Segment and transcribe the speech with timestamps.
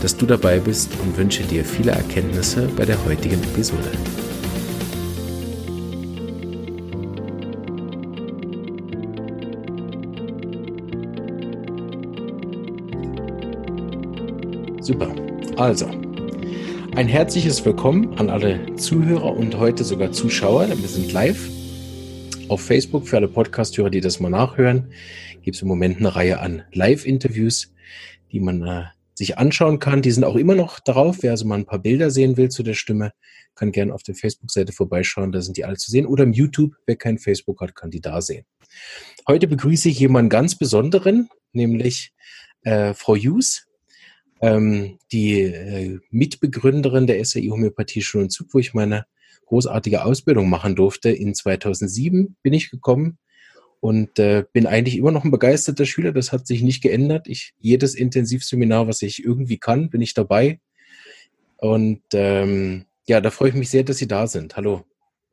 [0.00, 3.90] dass du dabei bist und wünsche dir viele Erkenntnisse bei der heutigen Episode.
[14.80, 15.14] Super.
[15.56, 15.86] Also,
[16.96, 21.48] ein herzliches Willkommen an alle Zuhörer und heute sogar Zuschauer, denn wir sind live
[22.48, 24.92] auf Facebook für alle Podcasthörer, die das mal nachhören.
[25.42, 27.72] Gibt es im Moment eine Reihe an Live-Interviews,
[28.32, 28.82] die man äh,
[29.20, 30.00] sich anschauen kann.
[30.00, 31.18] Die sind auch immer noch drauf.
[31.20, 33.12] Wer also mal ein paar Bilder sehen will zu der Stimme,
[33.54, 35.30] kann gerne auf der Facebook-Seite vorbeischauen.
[35.30, 36.06] Da sind die alle zu sehen.
[36.06, 36.74] Oder im YouTube.
[36.86, 38.46] Wer kein Facebook hat, kann die da sehen.
[39.28, 42.14] Heute begrüße ich jemanden ganz Besonderen, nämlich
[42.62, 43.66] äh, Frau Hughes,
[44.40, 49.04] ähm, die äh, Mitbegründerin der SAI Homöopathie Schule und Zug, wo ich meine
[49.44, 51.10] großartige Ausbildung machen durfte.
[51.10, 53.18] In 2007 bin ich gekommen
[53.80, 56.12] und äh, bin eigentlich immer noch ein begeisterter Schüler.
[56.12, 57.26] Das hat sich nicht geändert.
[57.26, 60.60] Ich jedes Intensivseminar, was ich irgendwie kann, bin ich dabei.
[61.56, 64.56] Und ähm, ja, da freue ich mich sehr, dass Sie da sind.
[64.56, 64.84] Hallo.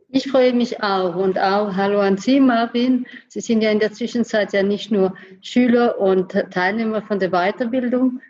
[0.10, 3.06] Ich freue mich auch und auch hallo an Sie, Marvin.
[3.28, 8.22] Sie sind ja in der Zwischenzeit ja nicht nur Schüler und Teilnehmer von der Weiterbildung,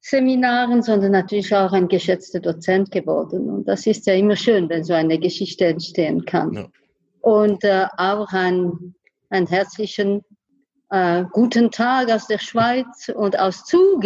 [0.00, 3.50] Seminaren, sondern natürlich auch ein geschätzter Dozent geworden.
[3.50, 6.54] Und das ist ja immer schön, wenn so eine Geschichte entstehen kann.
[6.54, 6.68] Ja.
[7.20, 8.94] Und äh, auch ein
[9.30, 10.22] einen herzlichen
[10.90, 14.04] äh, guten Tag aus der Schweiz und aus Zug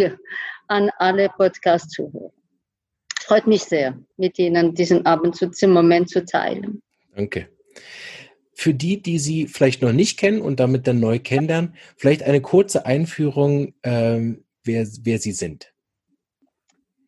[0.67, 2.31] an alle Podcast-Zuhörer.
[3.19, 6.81] Freut mich sehr, mit Ihnen diesen Abend zu, diesem Moment zu teilen.
[7.15, 7.47] Danke.
[8.53, 12.41] Für die, die Sie vielleicht noch nicht kennen und damit dann neu kennenlernen, vielleicht eine
[12.41, 15.73] kurze Einführung, ähm, wer, wer Sie sind.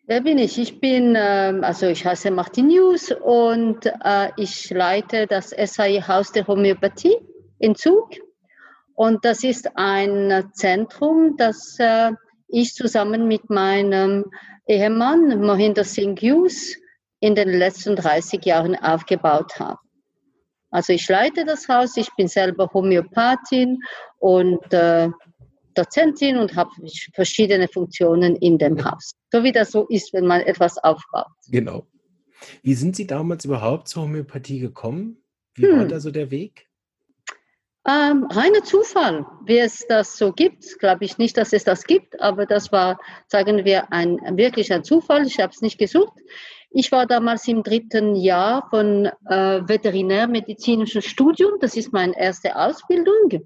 [0.08, 0.58] Wer bin ich?
[0.58, 6.32] Ich bin, ähm, also ich heiße Martin News und äh, ich leite das SAI Haus
[6.32, 7.18] der Homöopathie
[7.60, 8.12] in Zug.
[8.94, 12.12] Und das ist ein Zentrum, das äh,
[12.48, 14.26] ich zusammen mit meinem
[14.68, 16.76] Ehemann Mohinder Singh Hughes
[17.20, 19.80] in den letzten 30 Jahren aufgebaut habe.
[20.70, 23.80] Also ich leite das Haus, ich bin selber Homöopathin
[24.20, 25.10] und äh,
[25.74, 26.72] Dozentin und habe
[27.14, 29.12] verschiedene Funktionen in dem Haus.
[29.32, 31.32] So wie das so ist, wenn man etwas aufbaut.
[31.50, 31.88] Genau.
[32.62, 35.24] Wie sind Sie damals überhaupt zur Homöopathie gekommen?
[35.54, 35.78] Wie hm.
[35.78, 36.68] war da so der Weg?
[37.88, 42.20] Ähm, reiner Zufall, wie es das so gibt, glaube ich nicht, dass es das gibt,
[42.20, 45.28] aber das war, sagen wir, ein wirklich ein Zufall.
[45.28, 46.18] Ich habe es nicht gesucht.
[46.72, 51.54] Ich war damals im dritten Jahr von äh, veterinärmedizinischen Studium.
[51.62, 53.46] Das ist meine erste Ausbildung.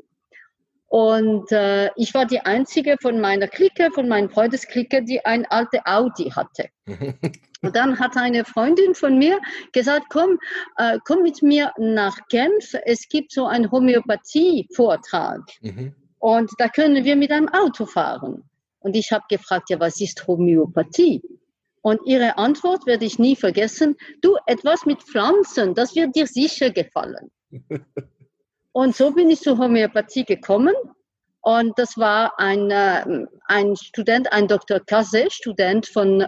[0.90, 5.86] Und äh, ich war die einzige von meiner Clique, von meinen Freundesklicke, die ein alte
[5.86, 6.70] Audi hatte.
[7.62, 9.40] Und dann hat eine Freundin von mir
[9.72, 10.40] gesagt, komm,
[10.78, 12.74] äh, komm mit mir nach Genf.
[12.86, 15.42] Es gibt so einen Homöopathie-Vortrag.
[15.62, 15.94] Mhm.
[16.18, 18.50] Und da können wir mit einem Auto fahren.
[18.80, 21.22] Und ich habe gefragt, ja, was ist Homöopathie?
[21.82, 23.96] Und ihre Antwort werde ich nie vergessen.
[24.22, 27.30] Du, etwas mit Pflanzen, das wird dir sicher gefallen.
[28.80, 30.74] Und so bin ich zur Homöopathie gekommen.
[31.42, 34.80] Und das war ein, äh, ein Student, ein Dr.
[34.80, 36.26] Kasse, Student von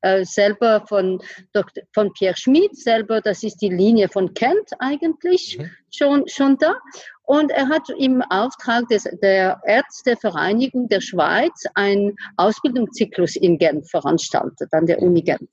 [0.00, 1.20] äh, selber von,
[1.52, 5.70] Dr., von Pierre Schmid, selber, das ist die Linie von Kent eigentlich mhm.
[5.94, 6.76] schon, schon da.
[7.24, 14.72] Und er hat im Auftrag des, der Ärztevereinigung der Schweiz einen Ausbildungszyklus in Genf veranstaltet,
[14.72, 15.50] an der Uni Genf.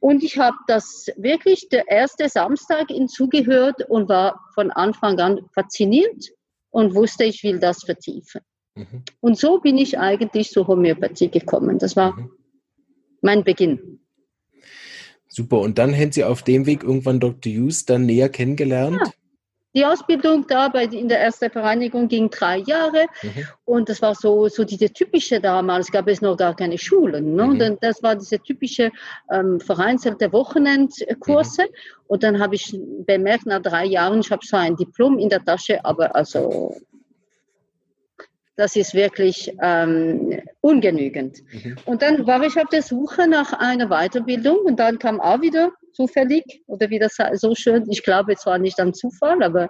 [0.00, 6.30] Und ich habe das wirklich der erste Samstag hinzugehört und war von Anfang an fasziniert
[6.70, 8.42] und wusste, ich will das vertiefen.
[8.74, 9.02] Mhm.
[9.20, 11.78] Und so bin ich eigentlich zur Homöopathie gekommen.
[11.78, 12.30] Das war mhm.
[13.22, 14.00] mein Beginn.
[15.26, 15.60] Super.
[15.60, 17.52] Und dann haben Sie auf dem Weg irgendwann Dr.
[17.52, 19.00] Hughes dann näher kennengelernt?
[19.04, 19.12] Ja.
[19.74, 23.46] Die Ausbildung da bei, in der ersten Vereinigung ging drei Jahre mhm.
[23.66, 27.34] und das war so, so diese typische damals, gab es noch gar keine Schulen.
[27.34, 27.44] Ne?
[27.44, 27.50] Mhm.
[27.50, 28.90] Und das war diese typische
[29.30, 31.68] ähm, vereinzelte Wochenendkurse mhm.
[32.06, 35.44] und dann habe ich bemerkt, nach drei Jahren, ich habe so ein Diplom in der
[35.44, 36.74] Tasche, aber also
[38.58, 41.38] das ist wirklich ähm, ungenügend.
[41.52, 41.76] Mhm.
[41.84, 45.70] Und dann war ich auf der Suche nach einer Weiterbildung und dann kam auch wieder
[45.92, 49.68] zufällig oder wie das so schön, ich glaube zwar nicht an Zufall, aber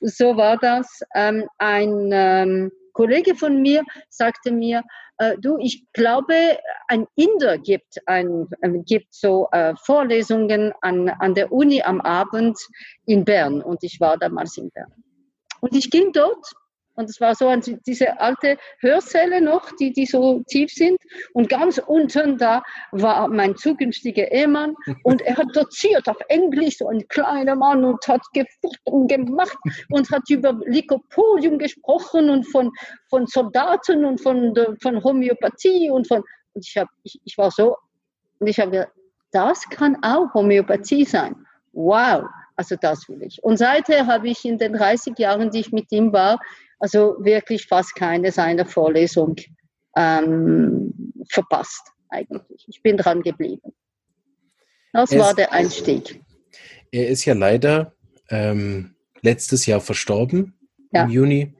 [0.00, 4.82] so war das, ähm, ein, ähm, Kollege von mir sagte mir,
[5.18, 6.58] äh, du, ich glaube,
[6.88, 12.58] ein Inder gibt, ein, äh, gibt so äh, Vorlesungen an, an der Uni am Abend
[13.06, 13.60] in Bern.
[13.62, 14.92] Und ich war damals in Bern.
[15.60, 16.46] Und ich ging dort
[16.94, 20.98] und es war so an diese alte Hörsäle noch, die, die so tief sind.
[21.32, 22.62] Und ganz unten da
[22.92, 28.06] war mein zukünftiger Ehemann und er hat doziert auf Englisch, so ein kleiner Mann und
[28.06, 29.56] hat gefucht und gemacht
[29.90, 32.70] und hat über Lykopolium gesprochen und von,
[33.08, 36.22] von Soldaten und von, von Homöopathie und von,
[36.54, 37.76] und ich, hab, ich, ich war so,
[38.38, 38.88] und ich habe
[39.34, 41.34] das kann auch Homöopathie sein.
[41.72, 42.24] Wow,
[42.54, 43.42] also das will ich.
[43.42, 46.38] Und seither habe ich in den 30 Jahren, die ich mit ihm war,
[46.78, 49.36] also wirklich fast keine seiner Vorlesung
[49.96, 50.92] ähm,
[51.30, 52.64] verpasst eigentlich.
[52.68, 53.72] Ich bin dran geblieben.
[54.92, 56.20] Das es, war der Einstieg.
[56.92, 57.94] Er ist ja leider
[58.30, 60.54] ähm, letztes Jahr verstorben,
[60.92, 61.04] ja.
[61.04, 61.54] im Juni.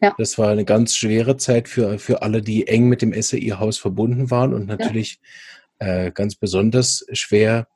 [0.00, 0.14] Ja.
[0.18, 4.30] Das war eine ganz schwere Zeit für, für alle, die eng mit dem SAI-Haus verbunden
[4.30, 5.20] waren und natürlich
[5.80, 6.04] ja.
[6.04, 7.66] äh, ganz besonders schwer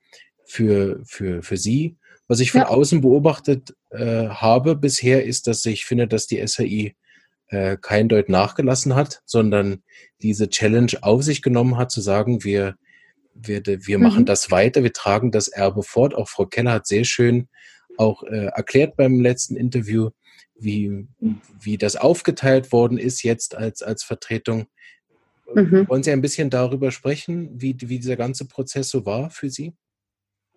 [0.44, 1.96] für, für, für Sie.
[2.30, 2.68] Was ich von ja.
[2.68, 6.94] außen beobachtet äh, habe bisher, ist, dass ich finde, dass die SAI
[7.48, 9.82] äh, kein Deut nachgelassen hat, sondern
[10.22, 12.76] diese Challenge auf sich genommen hat, zu sagen, wir,
[13.34, 14.04] wir, wir mhm.
[14.04, 16.14] machen das weiter, wir tragen das Erbe fort.
[16.14, 17.48] Auch Frau Keller hat sehr schön
[17.96, 20.10] auch äh, erklärt beim letzten Interview,
[20.54, 21.08] wie,
[21.60, 24.68] wie das aufgeteilt worden ist jetzt als, als Vertretung.
[25.52, 25.88] Mhm.
[25.88, 29.72] Wollen Sie ein bisschen darüber sprechen, wie, wie dieser ganze Prozess so war für Sie?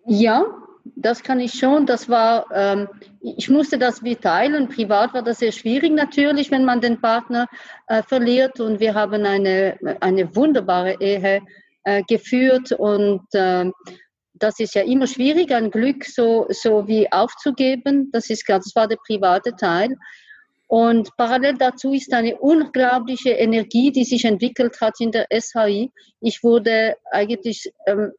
[0.06, 0.46] Ja,
[0.84, 1.86] das kann ich schon.
[1.86, 2.88] Das war, ähm,
[3.20, 4.68] ich musste das wie teilen.
[4.68, 7.46] Privat war das sehr schwierig natürlich, wenn man den Partner
[7.86, 8.60] äh, verliert.
[8.60, 11.42] Und wir haben eine, eine wunderbare Ehe
[11.84, 12.72] äh, geführt.
[12.72, 13.70] Und äh,
[14.34, 18.10] das ist ja immer schwierig, ein Glück so, so wie aufzugeben.
[18.12, 19.96] Das ist das war der private Teil.
[20.66, 25.90] Und parallel dazu ist eine unglaubliche Energie, die sich entwickelt hat in der SHI.
[26.20, 28.12] Ich wurde eigentlich ähm,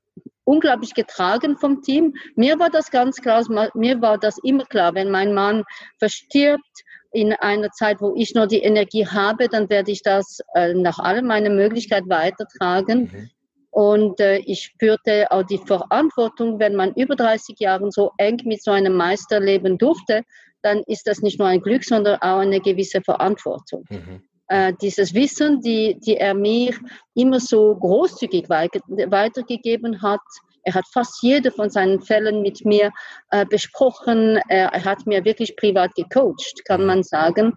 [0.45, 2.13] unglaublich getragen vom Team.
[2.35, 3.43] Mir war das ganz klar,
[3.73, 5.63] mir war das immer klar, wenn mein Mann
[5.99, 6.63] verstirbt,
[7.11, 10.99] in einer Zeit, wo ich nur die Energie habe, dann werde ich das äh, nach
[10.99, 13.03] allem meiner Möglichkeit weitertragen.
[13.03, 13.29] Mhm.
[13.71, 18.61] Und äh, ich spürte auch die Verantwortung, wenn man über 30 Jahre so eng mit
[18.61, 20.23] so einem Meister leben durfte,
[20.61, 23.85] dann ist das nicht nur ein Glück, sondern auch eine gewisse Verantwortung.
[23.89, 26.75] Mhm äh, dieses Wissen, die, die er mir
[27.15, 30.21] immer so großzügig weitergegeben hat.
[30.63, 32.91] Er hat fast jede von seinen Fällen mit mir
[33.29, 34.39] äh, besprochen.
[34.49, 37.53] Er, er hat mir wirklich privat gecoacht, kann man sagen.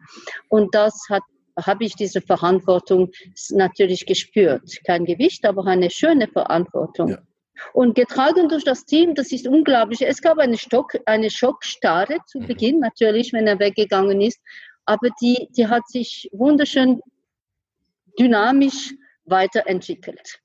[0.48, 1.22] Und das hat
[1.66, 3.10] habe ich diese Verantwortung
[3.50, 4.78] natürlich gespürt.
[4.86, 7.08] Kein Gewicht, aber eine schöne Verantwortung.
[7.08, 7.18] Ja.
[7.72, 10.02] Und getragen durch das Team, das ist unglaublich.
[10.02, 12.46] Es gab eine, Stock, eine Schockstarre zu mhm.
[12.46, 14.40] Beginn, natürlich, wenn er weggegangen ist
[14.88, 17.00] aber die, die hat sich wunderschön
[18.18, 18.94] dynamisch
[19.26, 20.40] weiterentwickelt.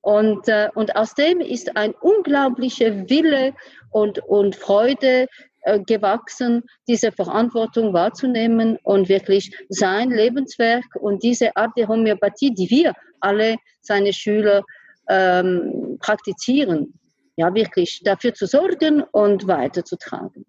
[0.00, 3.54] Und, äh, und aus dem ist ein unglaublicher Wille
[3.90, 5.28] und, und Freude
[5.62, 12.70] äh, gewachsen, diese Verantwortung wahrzunehmen und wirklich sein Lebenswerk und diese Art der Homöopathie, die
[12.70, 14.64] wir alle, seine Schüler,
[15.08, 16.98] ähm, praktizieren,
[17.36, 20.44] ja wirklich dafür zu sorgen und weiterzutragen.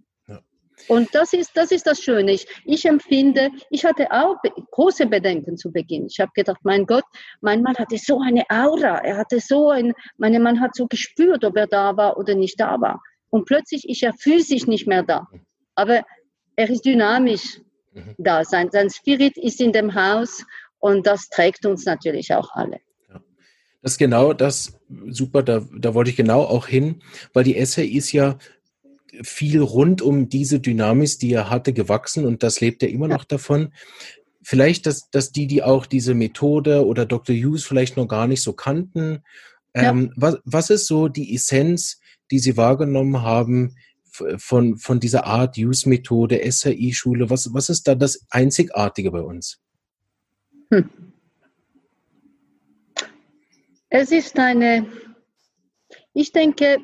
[0.87, 2.31] Und das ist, das ist das Schöne.
[2.31, 4.37] Ich, ich empfinde, ich hatte auch
[4.71, 6.07] große Bedenken zu Beginn.
[6.07, 7.03] Ich habe gedacht, mein Gott,
[7.41, 8.99] mein Mann hatte so eine Aura.
[8.99, 12.59] Er hatte so ein, mein Mann hat so gespürt, ob er da war oder nicht
[12.59, 13.01] da war.
[13.29, 15.27] Und plötzlich ist er physisch nicht mehr da.
[15.75, 16.03] Aber
[16.55, 17.61] er ist dynamisch
[17.93, 18.15] mhm.
[18.17, 18.43] da.
[18.43, 20.43] Sein, sein Spirit ist in dem Haus
[20.79, 22.79] und das trägt uns natürlich auch alle.
[23.81, 24.77] Das ist genau das,
[25.07, 27.01] super, da, da wollte ich genau auch hin,
[27.33, 28.37] weil die SAI ist ja
[29.23, 33.23] viel rund um diese Dynamis, die er hatte, gewachsen und das lebt er immer noch
[33.23, 33.73] davon.
[34.41, 37.35] Vielleicht, dass, dass die, die auch diese Methode oder Dr.
[37.35, 39.23] Hughes vielleicht noch gar nicht so kannten.
[39.75, 39.91] Ja.
[39.91, 41.99] Ähm, was, was ist so die Essenz,
[42.31, 43.75] die Sie wahrgenommen haben
[44.37, 47.29] von, von dieser Art Hughes-Methode, SAI-Schule?
[47.29, 49.59] Was, was ist da das Einzigartige bei uns?
[50.71, 50.89] Hm.
[53.89, 54.85] Es ist eine,
[56.13, 56.77] ich denke,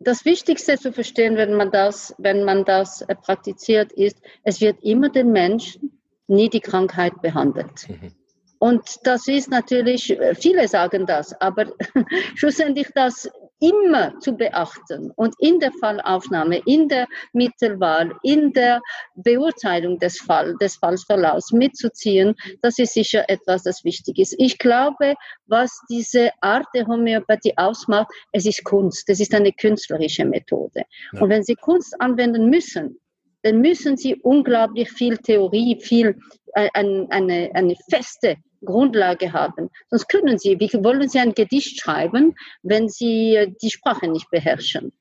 [0.00, 4.82] das Wichtigste zu verstehen, wenn man das, wenn man das äh, praktiziert, ist, es wird
[4.82, 7.88] immer den Menschen, nie die Krankheit behandelt.
[7.88, 8.12] Mhm.
[8.58, 11.66] Und das ist natürlich, äh, viele sagen das, aber
[12.34, 18.80] schlussendlich das immer zu beachten und in der Fallaufnahme, in der Mittelwahl, in der
[19.16, 24.34] Beurteilung des, Fall, des Fallsverlaufs mitzuziehen, das ist sicher etwas, das wichtig ist.
[24.38, 25.14] Ich glaube,
[25.46, 30.84] was diese Art der Homöopathie ausmacht, es ist Kunst, es ist eine künstlerische Methode.
[31.12, 31.20] Ja.
[31.20, 33.00] Und wenn Sie Kunst anwenden müssen,
[33.42, 36.18] dann müssen sie unglaublich viel Theorie, viel
[36.54, 39.70] äh, eine, eine feste Grundlage haben.
[39.88, 44.92] Sonst können sie, wie wollen sie ein Gedicht schreiben, wenn sie die Sprache nicht beherrschen?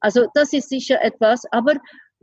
[0.00, 1.74] Also das ist sicher etwas, aber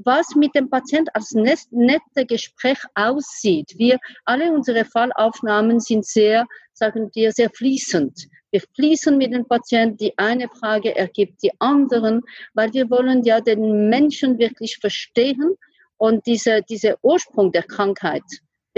[0.03, 3.73] was mit dem Patient als nette Gespräch aussieht.
[3.77, 8.27] Wir alle unsere Fallaufnahmen sind sehr, sagen wir, sehr fließend.
[8.51, 12.21] Wir fließen mit dem Patienten, die eine Frage ergibt die anderen,
[12.53, 15.55] weil wir wollen ja den Menschen wirklich verstehen
[15.97, 18.23] und diese, diese Ursprung der Krankheit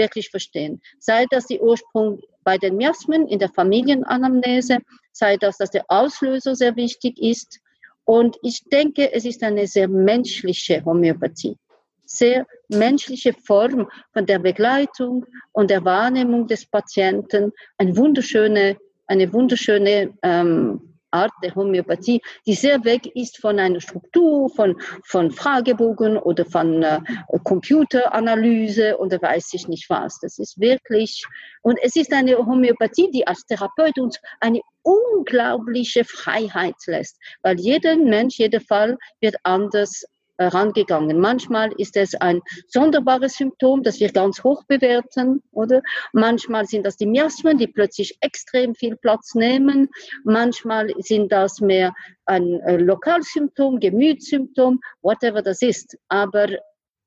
[0.02, 0.80] wirklich verstehen.
[0.98, 4.78] Sei das die Ursprung bei den Miasmen in der Familienanamnese,
[5.12, 7.60] sei das, dass der Auslöser sehr wichtig ist.
[8.04, 11.56] Und ich denke, es ist eine sehr menschliche Homöopathie.
[12.04, 17.52] Sehr menschliche Form von der Begleitung und der Wahrnehmung des Patienten.
[17.78, 24.50] Eine wunderschöne, eine wunderschöne ähm, Art der Homöopathie, die sehr weg ist von einer Struktur,
[24.50, 27.00] von, von Fragebogen oder von äh,
[27.44, 30.18] Computeranalyse oder weiß ich nicht was.
[30.20, 31.24] Das ist wirklich,
[31.62, 37.96] und es ist eine Homöopathie, die als Therapeut uns eine unglaubliche Freiheit lässt, weil jeder
[37.96, 40.04] Mensch, jeder Fall wird anders
[40.38, 41.20] herangegangen.
[41.20, 45.82] Manchmal ist es ein sonderbares Symptom, das wir ganz hoch bewerten, oder?
[46.12, 49.88] Manchmal sind das die Miasmen, die plötzlich extrem viel Platz nehmen.
[50.24, 55.96] Manchmal sind das mehr ein äh, Lokalsymptom, Gemütssymptom, whatever das ist.
[56.08, 56.48] Aber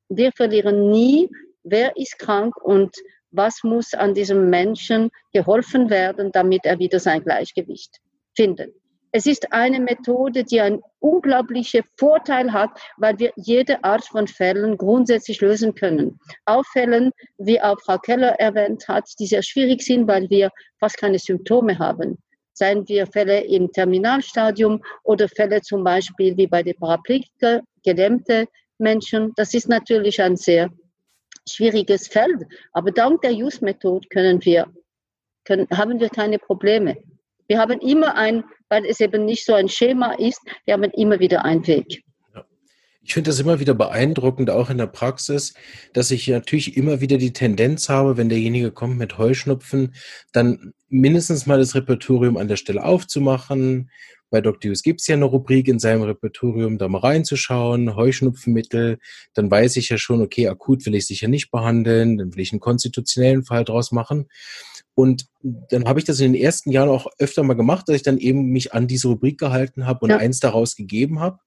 [0.10, 1.30] wir verlieren nie,
[1.64, 2.96] wer ist krank und
[3.32, 8.00] was muss an diesem Menschen geholfen werden, damit er wieder sein Gleichgewicht
[8.36, 8.74] findet.
[9.18, 14.76] Es ist eine Methode, die einen unglaublichen Vorteil hat, weil wir jede Art von Fällen
[14.76, 16.20] grundsätzlich lösen können.
[16.44, 20.98] Auch Fällen, wie auch Frau Keller erwähnt hat, die sehr schwierig sind, weil wir fast
[20.98, 22.18] keine Symptome haben.
[22.52, 28.48] Seien wir Fälle im Terminalstadium oder Fälle zum Beispiel wie bei den Paraplegiker, gelähmte
[28.80, 29.32] Menschen.
[29.38, 30.70] Das ist natürlich ein sehr
[31.50, 32.44] schwieriges Feld.
[32.74, 34.68] Aber dank der Use-Methode können wir,
[35.46, 36.98] können, haben wir keine Probleme.
[37.48, 41.20] Wir haben immer ein, weil es eben nicht so ein Schema ist, wir haben immer
[41.20, 42.04] wieder einen Weg.
[43.06, 45.54] Ich finde das immer wieder beeindruckend, auch in der Praxis,
[45.94, 49.94] dass ich natürlich immer wieder die Tendenz habe, wenn derjenige kommt mit Heuschnupfen,
[50.32, 53.92] dann mindestens mal das Repertorium an der Stelle aufzumachen.
[54.30, 54.70] Bei Dr.
[54.70, 58.98] Hughes gibt es ja eine Rubrik in seinem Repertorium, da mal reinzuschauen, Heuschnupfenmittel.
[59.34, 62.52] Dann weiß ich ja schon, okay, akut will ich sicher nicht behandeln, dann will ich
[62.52, 64.28] einen konstitutionellen Fall draus machen.
[64.96, 68.04] Und dann habe ich das in den ersten Jahren auch öfter mal gemacht, dass ich
[68.04, 70.18] dann eben mich an diese Rubrik gehalten habe und ja.
[70.18, 71.40] eins daraus gegeben habe.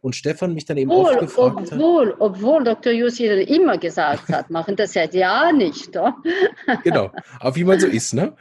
[0.00, 2.16] Und Stefan mich dann eben obwohl, oft gefragt obwohl, hat.
[2.20, 2.92] Obwohl Dr.
[2.92, 5.90] Jussi immer gesagt hat, machen das seit Jahren nicht.
[5.90, 6.16] Oder?
[6.84, 8.34] genau, aber wie man so ist, ne?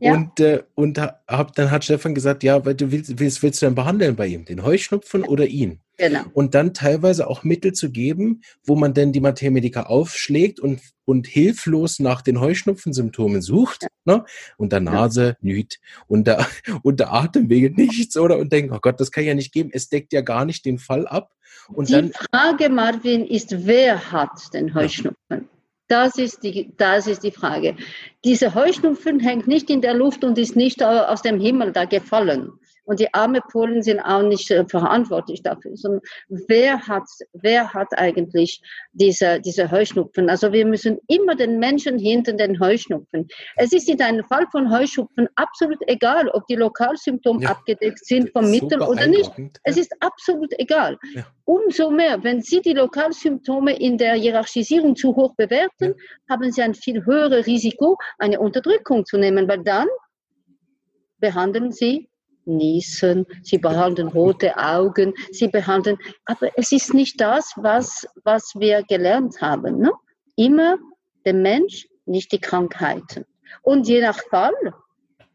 [0.00, 0.12] Ja.
[0.12, 3.66] Und, äh, und hab, dann hat Stefan gesagt, ja, weil du willst, willst, willst du
[3.66, 4.44] denn behandeln bei ihm?
[4.44, 5.80] Den Heuschnupfen oder ihn?
[6.02, 6.22] Genau.
[6.32, 11.28] Und dann teilweise auch Mittel zu geben, wo man dann die Materia aufschlägt und, und
[11.28, 13.82] hilflos nach den Heuschnupfensymptomen sucht.
[13.82, 13.88] Ja.
[14.04, 14.24] Ne?
[14.56, 15.36] Und der Nase ja.
[15.42, 15.78] nüt
[16.08, 16.44] und der,
[16.82, 18.38] und der Atemwege nichts, oder?
[18.38, 19.70] Und denkt, oh Gott, das kann ja nicht geben.
[19.72, 21.30] Es deckt ja gar nicht den Fall ab.
[21.68, 25.16] Und die dann, Frage, Marvin, ist, wer hat den Heuschnupfen?
[25.30, 25.40] Ja.
[25.86, 27.76] Das ist, die, das ist die Frage.
[28.24, 32.50] Diese Heuschnupfen hängt nicht in der Luft und ist nicht aus dem Himmel da gefallen.
[32.84, 36.00] Und die arme Polen sind auch nicht äh, verantwortlich dafür, sondern
[36.48, 38.60] wer hat, wer hat eigentlich
[38.92, 40.28] diese, diese Heuschnupfen?
[40.28, 43.28] Also wir müssen immer den Menschen hinter den Heuschnupfen.
[43.56, 48.30] Es ist in einem Fall von Heuschnupfen absolut egal, ob die Lokalsymptome ja, abgedeckt sind
[48.30, 49.30] vom Mittel oder nicht.
[49.62, 50.98] Es ist absolut egal.
[51.14, 51.24] Ja.
[51.44, 55.94] Umso mehr, wenn Sie die Lokalsymptome in der Hierarchisierung zu hoch bewerten, ja.
[56.30, 59.86] haben Sie ein viel höheres Risiko, eine Unterdrückung zu nehmen, weil dann
[61.18, 62.08] behandeln Sie
[62.44, 68.82] Niesen, sie behandeln rote Augen, sie behandeln, aber es ist nicht das, was, was wir
[68.82, 69.78] gelernt haben.
[69.78, 69.92] Ne?
[70.36, 70.78] Immer
[71.24, 73.24] der Mensch, nicht die Krankheiten.
[73.62, 74.52] Und je nach Fall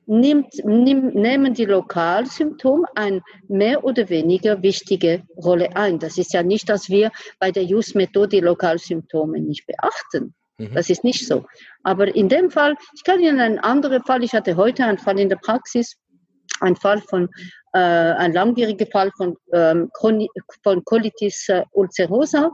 [0.08, 6.00] nimmt, nimm, nehmen die Lokalsymptome eine mehr oder weniger wichtige Rolle ein.
[6.00, 10.34] Das ist ja nicht, dass wir bei der Use-Methode die Lokalsymptome nicht beachten.
[10.58, 10.74] Mhm.
[10.74, 11.46] Das ist nicht so.
[11.84, 15.20] Aber in dem Fall, ich kann Ihnen einen anderen Fall, ich hatte heute einen Fall
[15.20, 15.98] in der Praxis,
[16.62, 17.30] ein Fall von,
[17.74, 19.90] äh, ein langwieriger Fall von, ähm,
[20.64, 22.52] von Colitis äh, ulcerosa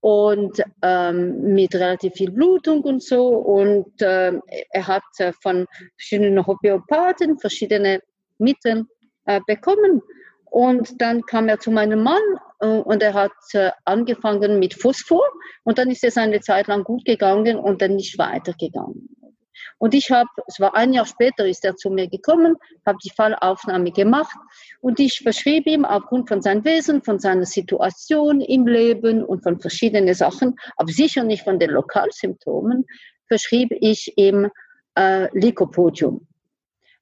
[0.00, 3.28] und ähm, mit relativ viel Blutung und so.
[3.28, 4.32] Und äh,
[4.70, 8.00] er hat äh, von verschiedenen Homöopathen verschiedene
[8.38, 8.84] Mittel
[9.26, 10.02] äh, bekommen.
[10.50, 12.20] Und dann kam er zu meinem Mann
[12.60, 15.22] äh, und er hat äh, angefangen mit Phosphor
[15.64, 19.08] und dann ist es eine Zeit lang gut gegangen und dann nicht weitergegangen.
[19.78, 22.56] Und ich habe, es war ein Jahr später, ist er zu mir gekommen,
[22.86, 24.36] habe die Fallaufnahme gemacht
[24.80, 29.60] und ich verschrieb ihm aufgrund von seinem Wesen, von seiner Situation im Leben und von
[29.60, 32.86] verschiedenen Sachen, aber sicher nicht von den Lokalsymptomen,
[33.26, 34.50] verschrieb ich ihm
[34.96, 36.26] äh, Lycopodium.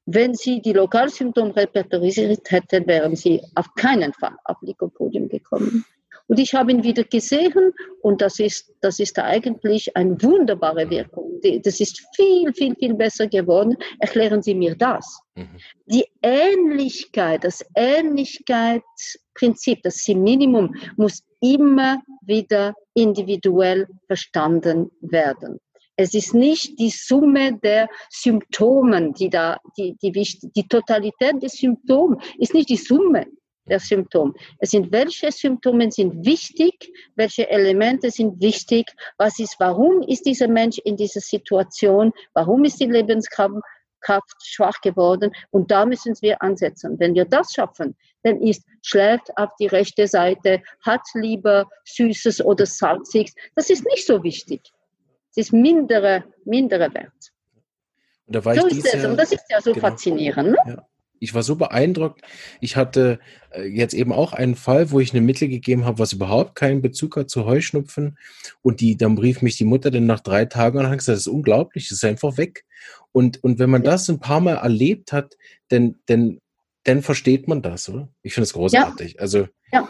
[0.07, 5.85] Wenn Sie die Lokalsymptome repertorisiert hätten, wären Sie auf keinen Fall auf Lycopodium gekommen.
[6.31, 7.73] Und ich habe ihn wieder gesehen
[8.03, 11.41] und das ist, das ist eigentlich eine wunderbare Wirkung.
[11.65, 13.77] Das ist viel, viel, viel besser geworden.
[13.99, 15.19] Erklären Sie mir das.
[15.35, 15.57] Mhm.
[15.87, 25.59] Die Ähnlichkeit, das Ähnlichkeitsprinzip, das Minimum muss immer wieder individuell verstanden werden.
[25.97, 32.23] Es ist nicht die Summe der Symptomen, die da, die, die, die Totalität des Symptoms
[32.39, 33.27] ist nicht die Summe
[33.71, 34.35] der Symptome.
[34.59, 38.87] Es sind welche Symptome sind wichtig, welche Elemente sind wichtig,
[39.17, 43.55] was ist, warum ist dieser Mensch in dieser Situation, warum ist die Lebenskraft
[44.01, 46.99] Kraft schwach geworden und da müssen wir ansetzen.
[46.99, 52.67] Wenn wir das schaffen, dann ist schläft auf die rechte Seite, hat lieber Süßes oder
[52.67, 53.35] Salziges.
[53.55, 54.61] Das ist nicht so wichtig.
[55.31, 57.33] Es ist mindere, mindere Wert.
[58.27, 59.05] Und da war so ist es.
[59.05, 59.89] Und das ist ja so genau.
[59.89, 60.51] faszinierend.
[60.53, 60.57] Ne?
[60.67, 60.87] Ja
[61.21, 62.23] ich war so beeindruckt.
[62.61, 66.13] Ich hatte äh, jetzt eben auch einen Fall, wo ich eine Mittel gegeben habe, was
[66.13, 68.19] überhaupt keinen Bezug hat zu Heuschnupfen.
[68.63, 71.27] Und die, dann rief mich die Mutter dann nach drei Tagen und hat gesagt, das
[71.27, 72.65] ist unglaublich, das ist einfach weg.
[73.13, 75.37] Und, und wenn man das ein paar Mal erlebt hat,
[75.69, 76.41] dann, dann,
[76.85, 78.09] dann versteht man das, oder?
[78.23, 79.15] Ich finde es großartig.
[79.15, 79.21] Ja.
[79.21, 79.89] Also, ja.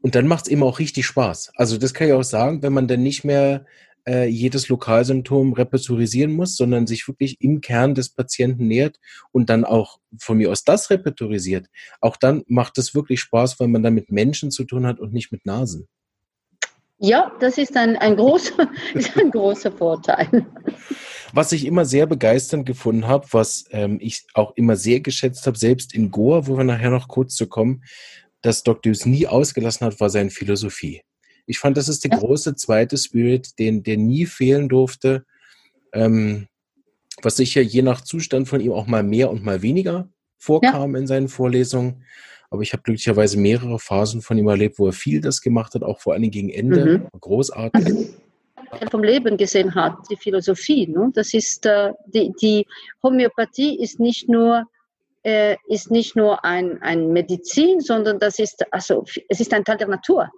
[0.00, 1.52] Und dann macht es eben auch richtig Spaß.
[1.56, 3.66] Also das kann ich auch sagen, wenn man dann nicht mehr
[4.08, 8.98] äh, jedes Lokalsymptom repertorisieren muss, sondern sich wirklich im Kern des Patienten nähert
[9.32, 11.66] und dann auch von mir aus das repertorisiert,
[12.00, 15.12] auch dann macht es wirklich Spaß, weil man dann mit Menschen zu tun hat und
[15.12, 15.86] nicht mit Nasen.
[17.00, 20.46] Ja, das ist ein, ein, großer, ist ein großer Vorteil.
[21.32, 25.58] Was ich immer sehr begeisternd gefunden habe, was ähm, ich auch immer sehr geschätzt habe,
[25.58, 27.84] selbst in Goa, wo wir nachher noch kurz zu kommen,
[28.40, 28.90] dass Dr.
[28.90, 31.02] Hughes nie ausgelassen hat, war seine Philosophie.
[31.48, 32.18] Ich fand, das ist der ja.
[32.18, 35.24] große zweite Spirit, den, der nie fehlen durfte.
[35.92, 36.46] Ähm,
[37.22, 41.00] was sicher je nach Zustand von ihm auch mal mehr und mal weniger vorkam ja.
[41.00, 42.04] in seinen Vorlesungen.
[42.50, 45.82] Aber ich habe glücklicherweise mehrere Phasen von ihm erlebt, wo er viel das gemacht hat,
[45.82, 46.98] auch vor Dingen gegen Ende.
[47.12, 47.20] Mhm.
[47.20, 48.14] Großartig.
[48.70, 50.86] Also, vom Leben gesehen hat, die Philosophie.
[50.86, 51.10] Ne?
[51.14, 52.66] Das ist äh, die, die
[53.02, 54.64] Homöopathie ist nicht nur
[55.22, 59.78] äh, ist nicht nur ein, ein Medizin, sondern das ist also es ist ein Teil
[59.78, 60.30] der Natur.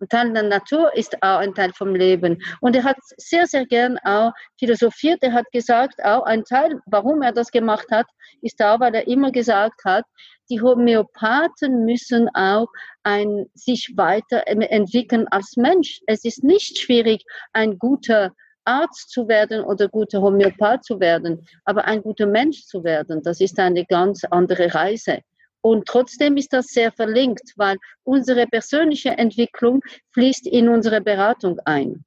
[0.00, 2.42] Ein Teil der Natur ist auch ein Teil vom Leben.
[2.60, 5.22] Und er hat sehr, sehr gern auch philosophiert.
[5.22, 8.06] Er hat gesagt, auch ein Teil, warum er das gemacht hat,
[8.40, 10.04] ist auch, weil er immer gesagt hat,
[10.48, 12.68] die Homöopathen müssen auch
[13.02, 16.00] ein, sich weiterentwickeln als Mensch.
[16.06, 18.32] Es ist nicht schwierig, ein guter
[18.64, 23.40] Arzt zu werden oder guter Homöopath zu werden, aber ein guter Mensch zu werden, das
[23.40, 25.20] ist eine ganz andere Reise.
[25.62, 29.80] Und trotzdem ist das sehr verlinkt, weil unsere persönliche Entwicklung
[30.12, 32.04] fließt in unsere Beratung ein.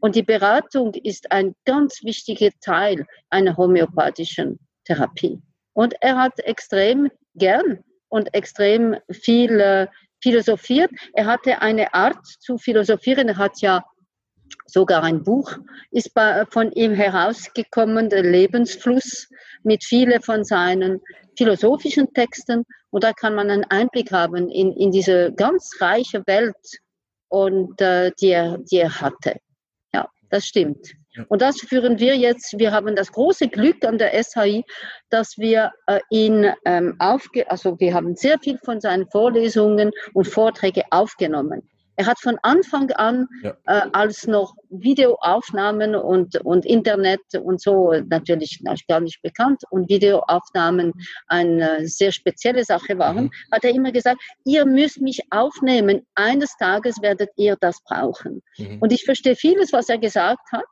[0.00, 5.40] Und die Beratung ist ein ganz wichtiger Teil einer homöopathischen Therapie.
[5.72, 9.86] Und er hat extrem gern und extrem viel äh,
[10.22, 10.90] philosophiert.
[11.14, 13.28] Er hatte eine Art zu philosophieren.
[13.28, 13.84] Er hat ja
[14.66, 15.58] sogar ein Buch
[15.90, 16.12] ist
[16.50, 19.28] von ihm herausgekommen, der Lebensfluss,
[19.62, 21.00] mit vielen von seinen
[21.36, 22.64] philosophischen Texten.
[22.94, 26.54] Und da kann man einen Einblick haben in, in diese ganz reiche Welt,
[27.34, 29.34] und, äh, die, er, die er hatte.
[29.92, 30.94] Ja, das stimmt.
[31.28, 34.64] Und das führen wir jetzt, wir haben das große Glück an der SHI,
[35.10, 40.28] dass wir äh, ihn ähm, aufge, also wir haben sehr viel von seinen Vorlesungen und
[40.28, 41.68] Vorträge aufgenommen.
[41.96, 43.56] Er hat von Anfang an, ja.
[43.66, 50.92] äh, als noch Videoaufnahmen und, und Internet und so natürlich gar nicht bekannt und Videoaufnahmen
[51.28, 53.30] eine sehr spezielle Sache waren, mhm.
[53.52, 58.42] hat er immer gesagt, ihr müsst mich aufnehmen, eines Tages werdet ihr das brauchen.
[58.58, 58.78] Mhm.
[58.80, 60.64] Und ich verstehe vieles, was er gesagt hat.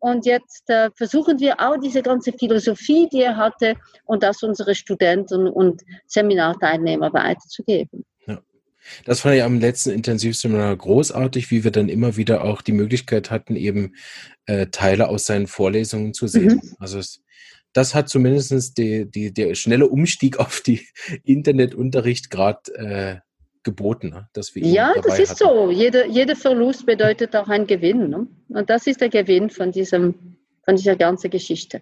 [0.00, 3.74] Und jetzt äh, versuchen wir auch diese ganze Philosophie, die er hatte,
[4.04, 8.04] und das unsere Studenten und Seminarteilnehmer weiterzugeben.
[9.04, 13.30] Das fand ich am letzten Intensivseminar großartig, wie wir dann immer wieder auch die Möglichkeit
[13.30, 13.94] hatten, eben
[14.46, 16.60] äh, Teile aus seinen Vorlesungen zu sehen.
[16.62, 16.76] Mhm.
[16.78, 17.22] Also es,
[17.72, 20.86] das hat zumindest die, die, der schnelle Umstieg auf die
[21.24, 23.16] Internetunterricht gerade äh,
[23.62, 24.28] geboten, ne?
[24.32, 25.54] dass wir Ja, das ist hatten.
[25.54, 25.70] so.
[25.70, 28.10] Jeder, jeder Verlust bedeutet auch ein Gewinn.
[28.10, 28.26] Ne?
[28.48, 31.80] Und das ist der Gewinn von, diesem, von dieser ganzen Geschichte.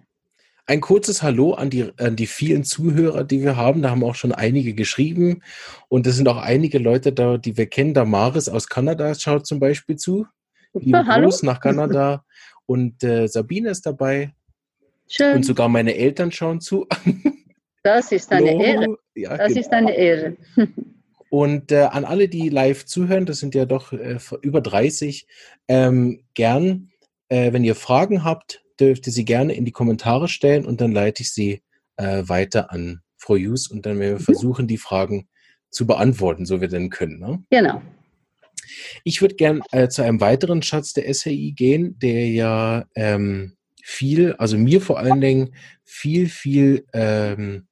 [0.65, 3.81] Ein kurzes Hallo an die, an die vielen Zuhörer, die wir haben.
[3.81, 5.41] Da haben auch schon einige geschrieben.
[5.89, 7.93] Und es sind auch einige Leute da, die wir kennen.
[7.93, 10.25] Damaris aus Kanada schaut zum Beispiel zu.
[10.73, 11.25] Liebe Hallo.
[11.25, 12.23] Gruß nach Kanada.
[12.65, 14.33] Und äh, Sabine ist dabei.
[15.09, 15.35] Schön.
[15.35, 16.87] Und sogar meine Eltern schauen zu.
[17.85, 18.61] Das ist eine Hallo.
[18.61, 18.97] Ehre.
[19.13, 19.59] Ja, das genau.
[19.59, 20.37] ist eine Ehre.
[21.29, 25.27] Und äh, an alle, die live zuhören, das sind ja doch äh, über 30,
[25.67, 26.91] ähm, gern,
[27.27, 30.91] äh, wenn ihr Fragen habt, dürft ihr sie gerne in die Kommentare stellen und dann
[30.91, 31.63] leite ich sie
[31.97, 34.23] äh, weiter an Frau Jus und dann werden wir mhm.
[34.23, 35.27] versuchen, die Fragen
[35.69, 37.19] zu beantworten, so wir denn können.
[37.19, 37.43] Ne?
[37.49, 37.81] Genau.
[39.03, 44.33] Ich würde gern äh, zu einem weiteren Schatz der SAI gehen, der ja ähm, viel,
[44.33, 47.67] also mir vor allen Dingen viel, viel ähm,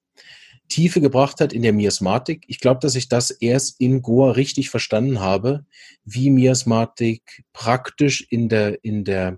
[0.68, 2.44] Tiefe gebracht hat in der Miasmatik.
[2.48, 5.66] Ich glaube, dass ich das erst in Goa richtig verstanden habe,
[6.06, 9.38] wie Miasmatik praktisch in der, in der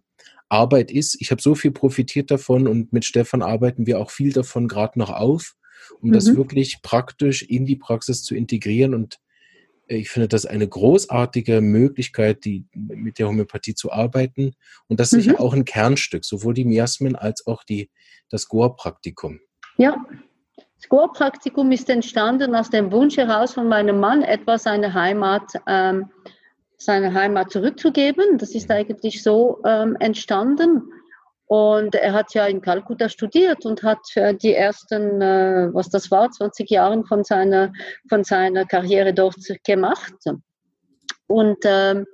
[0.54, 1.20] Arbeit ist.
[1.20, 5.00] Ich habe so viel profitiert davon und mit Stefan arbeiten wir auch viel davon gerade
[5.00, 5.56] noch auf,
[6.00, 6.14] um mhm.
[6.14, 8.94] das wirklich praktisch in die Praxis zu integrieren.
[8.94, 9.20] Und
[9.88, 14.54] äh, ich finde das eine großartige Möglichkeit, die, mit der Homöopathie zu arbeiten.
[14.88, 15.34] Und das ist mhm.
[15.34, 17.90] ja auch ein Kernstück, sowohl die Miasmen als auch die,
[18.30, 19.40] das Goa-Praktikum.
[19.78, 20.06] Ja,
[20.56, 26.12] das Goa-Praktikum ist entstanden aus dem Wunsch heraus von meinem Mann, etwas seine Heimat, ähm,
[26.86, 28.38] seine Heimat zurückzugeben.
[28.38, 30.84] Das ist eigentlich so ähm, entstanden.
[31.46, 34.00] Und er hat ja in Kalkutta studiert und hat
[34.42, 37.72] die ersten, äh, was das war, 20 Jahre von seiner,
[38.10, 40.14] von seiner Karriere dort gemacht.
[41.28, 42.06] Und ähm,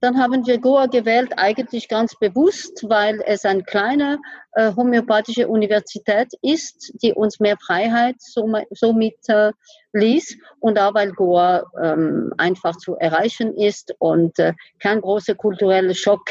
[0.00, 4.18] dann haben wir Goa gewählt, eigentlich ganz bewusst, weil es eine kleine
[4.52, 9.52] äh, homöopathische Universität ist, die uns mehr Freiheit somit äh,
[9.92, 15.94] ließ und auch weil Goa ähm, einfach zu erreichen ist und äh, kein großer kultureller
[15.94, 16.24] Schock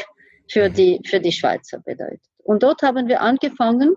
[0.48, 2.20] für die, für die Schweizer bedeutet.
[2.44, 3.96] Und dort haben wir angefangen,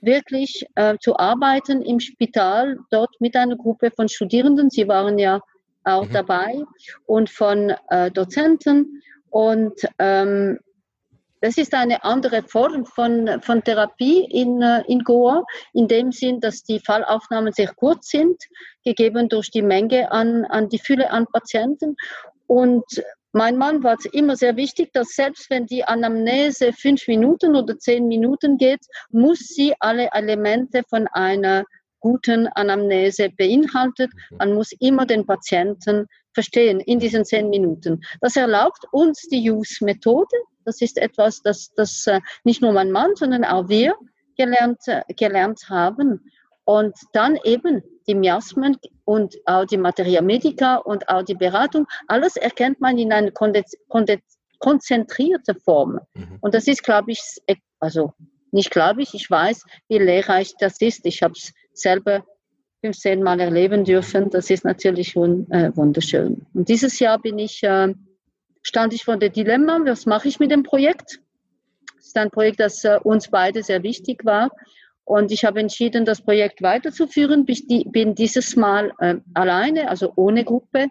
[0.00, 4.70] wirklich äh, zu arbeiten im Spital, dort mit einer Gruppe von Studierenden.
[4.70, 5.40] Sie waren ja
[5.84, 6.12] auch mhm.
[6.12, 6.62] dabei
[7.06, 9.02] und von äh, Dozenten.
[9.30, 10.58] Und ähm,
[11.40, 15.44] das ist eine andere Form von, von Therapie in, äh, in Goa,
[15.74, 18.42] in dem Sinn, dass die Fallaufnahmen sehr kurz sind,
[18.84, 21.96] gegeben durch die Menge an, an die Fülle an Patienten.
[22.46, 22.84] Und
[23.32, 27.76] mein Mann war es immer sehr wichtig, dass selbst wenn die Anamnese fünf Minuten oder
[27.78, 31.64] zehn Minuten geht, muss sie alle Elemente von einer
[32.04, 34.10] guten Anamnese beinhaltet.
[34.12, 34.36] Mhm.
[34.36, 38.02] Man muss immer den Patienten verstehen in diesen zehn Minuten.
[38.20, 40.36] Das erlaubt uns die Use-Methode.
[40.66, 43.94] Das ist etwas, das, das äh, nicht nur mein Mann, sondern auch wir
[44.36, 46.30] gelernt, äh, gelernt haben.
[46.64, 52.36] Und dann eben die Miasmen und auch die Materia Medica und auch die Beratung, alles
[52.36, 53.32] erkennt man in einer
[54.58, 56.00] konzentrierten Form.
[56.12, 56.38] Mhm.
[56.42, 57.20] Und das ist, glaube ich,
[57.80, 58.12] also
[58.54, 61.04] nicht glaube ich, ich weiß, wie lehrreich das ist.
[61.06, 62.24] Ich habe es selber
[62.80, 64.30] 15 Mal erleben dürfen.
[64.30, 66.46] Das ist natürlich äh, wunderschön.
[66.54, 67.94] Und dieses Jahr bin ich, äh,
[68.62, 71.20] stand ich vor dem Dilemma, was mache ich mit dem Projekt?
[71.96, 74.50] Das ist ein Projekt, das äh, uns beide sehr wichtig war.
[75.04, 77.44] Und ich habe entschieden, das Projekt weiterzuführen.
[77.44, 78.90] Bin dieses Mal
[79.34, 80.86] alleine, also ohne Gruppe,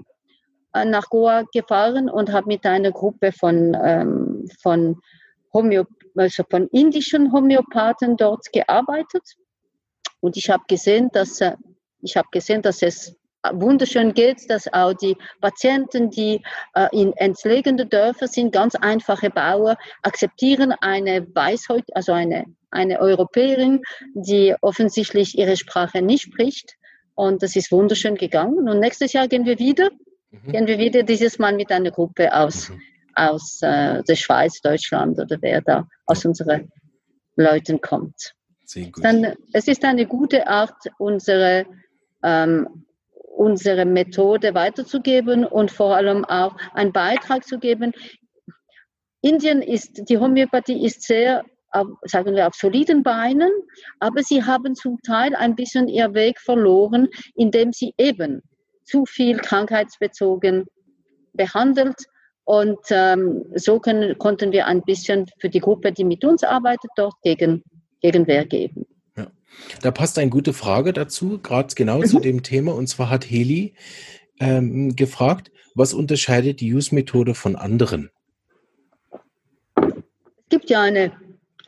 [0.72, 5.02] nach Goa gefahren und habe mit einer Gruppe von, ähm, von,
[5.54, 9.24] Homöop also von indischen Homöopathen dort gearbeitet.
[10.24, 11.56] Und ich habe gesehen, dass, äh,
[12.02, 13.16] ich habe gesehen, dass es
[13.52, 16.42] wunderschön geht, dass auch die Patienten, die
[16.76, 23.82] äh, in entlegenen Dörfern sind, ganz einfache Bauer, akzeptieren eine Weisheit, also eine eine Europäerin,
[24.14, 26.76] die offensichtlich ihre Sprache nicht spricht.
[27.16, 28.68] Und das ist wunderschön gegangen.
[28.68, 29.92] Und nächstes Jahr gehen wir wieder.
[30.32, 30.52] Mhm.
[30.52, 32.82] Gehen wir wieder dieses Mal mit einer Gruppe aus, mhm.
[33.14, 36.72] aus äh, der Schweiz, Deutschland oder wer da aus unseren
[37.36, 38.34] Leuten kommt.
[38.66, 39.04] Sehr gut.
[39.04, 41.66] Dann, es ist eine gute Art, unsere,
[42.24, 42.86] ähm,
[43.36, 47.94] unsere Methode weiterzugeben und vor allem auch einen Beitrag zu geben.
[49.22, 51.44] Indien ist, die Homöopathie ist sehr
[52.04, 53.52] sagen wir, auf soliden Beinen,
[54.00, 58.42] aber sie haben zum Teil ein bisschen ihr Weg verloren, indem sie eben
[58.84, 60.66] zu viel krankheitsbezogen
[61.34, 61.96] behandelt.
[62.46, 66.92] Und ähm, so können, konnten wir ein bisschen für die Gruppe, die mit uns arbeitet,
[66.98, 67.64] dort gegen,
[68.04, 68.86] Gegenwehr geben.
[69.18, 69.32] Ja.
[69.82, 72.06] Da passt eine gute Frage dazu, gerade genau mhm.
[72.06, 72.76] zu dem Thema.
[72.76, 73.74] Und zwar hat Heli
[74.40, 78.12] ähm, gefragt, was unterscheidet die Use-Methode von anderen?
[79.76, 81.14] Es gibt ja eine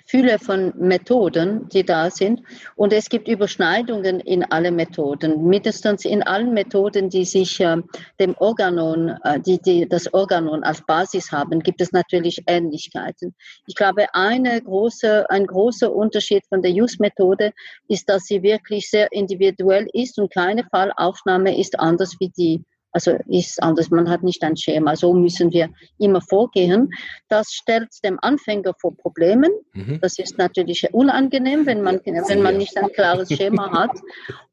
[0.06, 2.42] Fülle von Methoden, die da sind.
[2.76, 7.78] Und es gibt Überschneidungen in alle Methoden, mindestens in allen Methoden, die sich äh,
[8.20, 13.36] dem Organon, äh, die, die das Organon als Basis haben, gibt es natürlich Ähnlichkeiten.
[13.68, 17.52] Ich glaube, eine große, ein großer Unterschied von der Use-Methode
[17.88, 22.64] ist, dass sie wirklich sehr individuell ist und keine Fallaufnahme ist anders wie die
[22.96, 24.96] Also ist anders, man hat nicht ein Schema.
[24.96, 26.90] So müssen wir immer vorgehen.
[27.28, 29.52] Das stellt dem Anfänger vor Problemen.
[29.74, 30.00] Mhm.
[30.02, 33.92] Das ist natürlich unangenehm, wenn man, wenn man nicht ein klares Schema hat.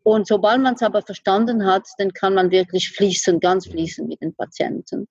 [0.02, 4.20] Und sobald man es aber verstanden hat, dann kann man wirklich fließen, ganz fließen mit
[4.20, 5.07] den Patienten.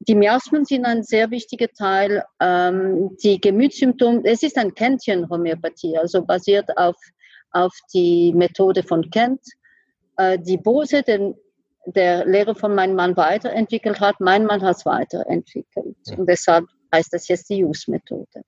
[0.00, 2.22] Die Miasmen sind ein sehr wichtiger Teil.
[2.38, 6.96] Ähm, die Gemütssymptome, es ist ein Kentchen-Homöopathie, also basiert auf,
[7.50, 9.40] auf die Methode von Kent.
[10.18, 11.34] Äh, die Bose, den
[11.94, 14.20] der Lehrer von meinem Mann weiterentwickelt hat.
[14.20, 15.96] Mein Mann hat es weiterentwickelt.
[16.16, 18.42] Und deshalb heißt das jetzt die Use-Methode.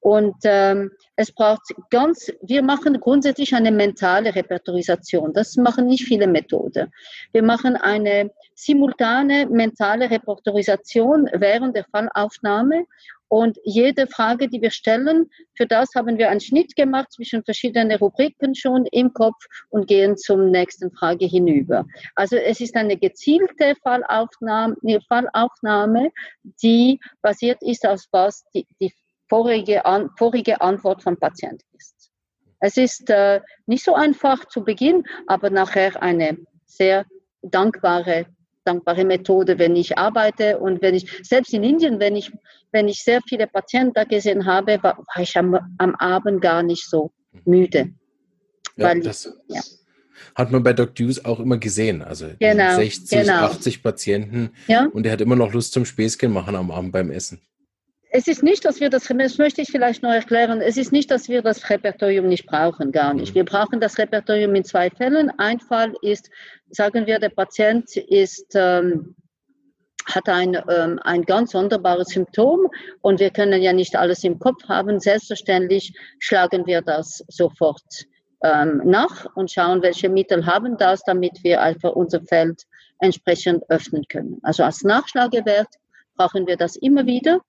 [0.00, 5.32] Und ähm, es braucht ganz, wir machen grundsätzlich eine mentale Repertorisation.
[5.32, 6.92] Das machen nicht viele Methoden.
[7.32, 12.84] Wir machen eine simultane mentale Repertorisation während der Fallaufnahme
[13.28, 17.98] und jede Frage, die wir stellen, für das haben wir einen Schnitt gemacht zwischen verschiedenen
[17.98, 21.86] Rubriken schon im Kopf und gehen zum nächsten Frage hinüber.
[22.14, 24.76] Also es ist eine gezielte Fallaufnahme,
[25.08, 26.10] Fallaufnahme
[26.62, 28.92] die basiert ist auf was die, die
[29.28, 32.10] vorige, an, vorige Antwort vom Patienten ist.
[32.60, 37.04] Es ist äh, nicht so einfach zu Beginn, aber nachher eine sehr
[37.42, 38.26] dankbare
[38.68, 42.30] dankbare Methode, wenn ich arbeite und wenn ich, selbst in Indien, wenn ich,
[42.72, 46.62] wenn ich sehr viele Patienten da gesehen habe, war, war ich am, am Abend gar
[46.62, 47.10] nicht so
[47.44, 47.90] müde.
[48.76, 49.60] Ja, weil, das ja.
[50.34, 51.06] hat man bei Dr.
[51.06, 52.02] Hughes auch immer gesehen.
[52.02, 53.44] Also genau, 60, genau.
[53.44, 54.86] 80 Patienten ja?
[54.92, 57.40] und er hat immer noch Lust zum Späßchen machen am Abend beim Essen
[58.10, 61.10] es ist nicht, dass wir das, das möchte ich vielleicht noch erklären, es ist nicht,
[61.10, 63.30] dass wir das Repertorium nicht brauchen, gar nicht.
[63.32, 63.36] Mhm.
[63.36, 65.30] Wir brauchen das Repertorium in zwei Fällen.
[65.38, 66.30] Ein Fall ist,
[66.70, 69.14] sagen wir, der Patient ist, ähm,
[70.06, 72.68] hat ein, ähm, ein ganz sonderbares Symptom
[73.02, 75.00] und wir können ja nicht alles im Kopf haben.
[75.00, 78.06] Selbstverständlich schlagen wir das sofort
[78.42, 82.62] ähm, nach und schauen, welche Mittel haben das, damit wir einfach unser Feld
[83.00, 84.38] entsprechend öffnen können.
[84.42, 85.68] Also als Nachschlagewert
[86.16, 87.40] brauchen wir das immer wieder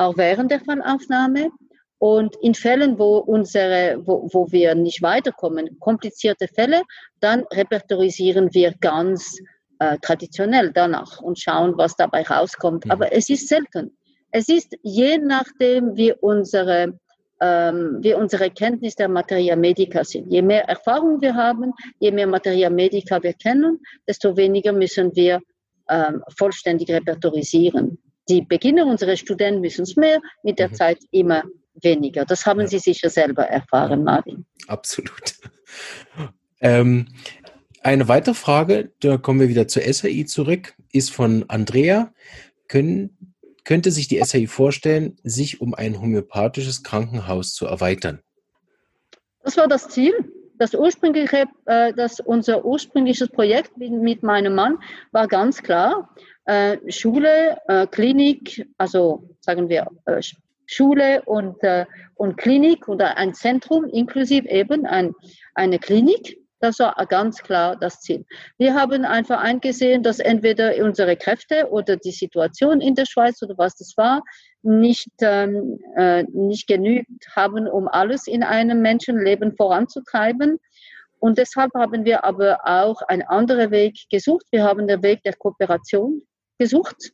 [0.00, 1.50] auch während der Fallaufnahme.
[1.98, 6.82] Und in Fällen, wo, unsere, wo, wo wir nicht weiterkommen, komplizierte Fälle,
[7.20, 9.36] dann repertorisieren wir ganz
[9.78, 12.86] äh, traditionell danach und schauen, was dabei rauskommt.
[12.86, 12.90] Mhm.
[12.90, 13.94] Aber es ist selten.
[14.30, 16.98] Es ist je nachdem, wie unsere,
[17.40, 20.32] ähm, wie unsere Kenntnis der Materia Medica sind.
[20.32, 25.40] Je mehr Erfahrung wir haben, je mehr Materia Medica wir kennen, desto weniger müssen wir
[25.90, 27.98] ähm, vollständig repertorisieren
[28.30, 30.74] die Beginner, unsere Studenten müssen es mehr, mit der mhm.
[30.74, 31.42] Zeit immer
[31.82, 32.24] weniger.
[32.24, 32.66] Das haben ja.
[32.68, 34.46] Sie sicher selber erfahren, Marvin.
[34.66, 35.34] Absolut.
[36.62, 37.06] Ähm,
[37.82, 42.12] eine weitere Frage, da kommen wir wieder zur SAI zurück, ist von Andrea.
[42.68, 48.20] Können, könnte sich die SAI vorstellen, sich um ein homöopathisches Krankenhaus zu erweitern?
[49.42, 50.12] Das war das Ziel.
[50.58, 54.78] Das ursprüngliche, äh, das, unser ursprüngliches Projekt mit, mit meinem Mann
[55.12, 56.14] war ganz klar,
[56.50, 60.20] äh, Schule, äh, Klinik, also sagen wir äh,
[60.66, 61.86] Schule und, äh,
[62.16, 65.14] und Klinik oder ein Zentrum inklusive eben ein,
[65.54, 66.38] eine Klinik.
[66.58, 68.26] Das war ganz klar das Ziel.
[68.58, 73.56] Wir haben einfach eingesehen, dass entweder unsere Kräfte oder die Situation in der Schweiz oder
[73.56, 74.22] was das war,
[74.62, 80.58] nicht, ähm, äh, nicht genügt haben, um alles in einem Menschenleben voranzutreiben.
[81.20, 84.46] Und deshalb haben wir aber auch einen anderen Weg gesucht.
[84.50, 86.22] Wir haben den Weg der Kooperation
[86.60, 87.12] gesucht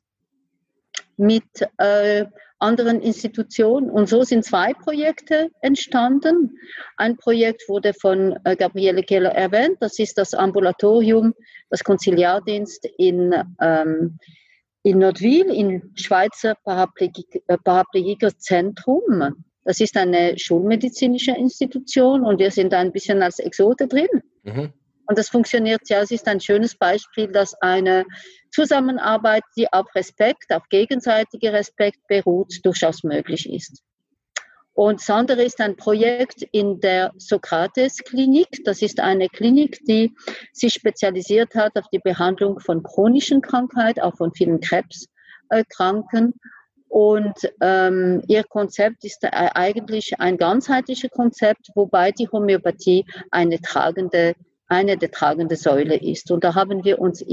[1.17, 1.45] mit
[1.79, 2.27] äh,
[2.59, 3.89] anderen Institutionen.
[3.91, 6.59] Und so sind zwei Projekte entstanden.
[6.97, 9.77] Ein Projekt wurde von äh, Gabriele Keller erwähnt.
[9.81, 11.33] Das ist das Ambulatorium,
[11.71, 14.19] das Konziliardienst in, ähm,
[14.83, 19.23] in Nordwil, im Schweizer Paraplegikerzentrum.
[19.23, 19.31] Äh,
[19.65, 24.09] das ist eine schulmedizinische Institution und wir sind da ein bisschen als Exote drin.
[24.45, 24.73] Mhm.
[25.07, 26.01] Und das funktioniert ja.
[26.01, 28.05] Es ist ein schönes Beispiel, dass eine
[28.57, 33.83] Zusammenarbeit, die auf Respekt, auf gegenseitiger Respekt beruht, durchaus möglich ist.
[34.73, 38.65] Und das ist ein Projekt in der Sokrates-Klinik.
[38.65, 40.15] Das ist eine Klinik, die
[40.55, 46.33] sich spezialisiert hat auf die Behandlung von chronischen Krankheiten, auch von vielen Krebskranken.
[46.89, 54.35] Und ähm, ihr Konzept ist eigentlich ein ganzheitliches Konzept, wobei die Homöopathie eine tragende
[54.69, 56.31] eine der tragenden Säule ist.
[56.31, 57.25] Und da haben wir uns,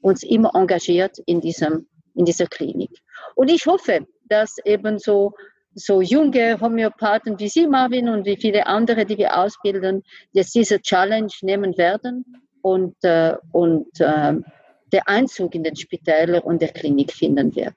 [0.00, 2.90] uns immer engagiert in, diesem, in dieser Klinik.
[3.34, 5.32] Und ich hoffe, dass eben so,
[5.74, 10.80] so junge Homöopathen wie Sie, Marvin, und wie viele andere, die wir ausbilden, jetzt diese
[10.80, 12.24] Challenge nehmen werden
[12.62, 14.34] und, äh, und äh,
[14.92, 17.74] der Einzug in den Spitäler und der Klinik finden wird.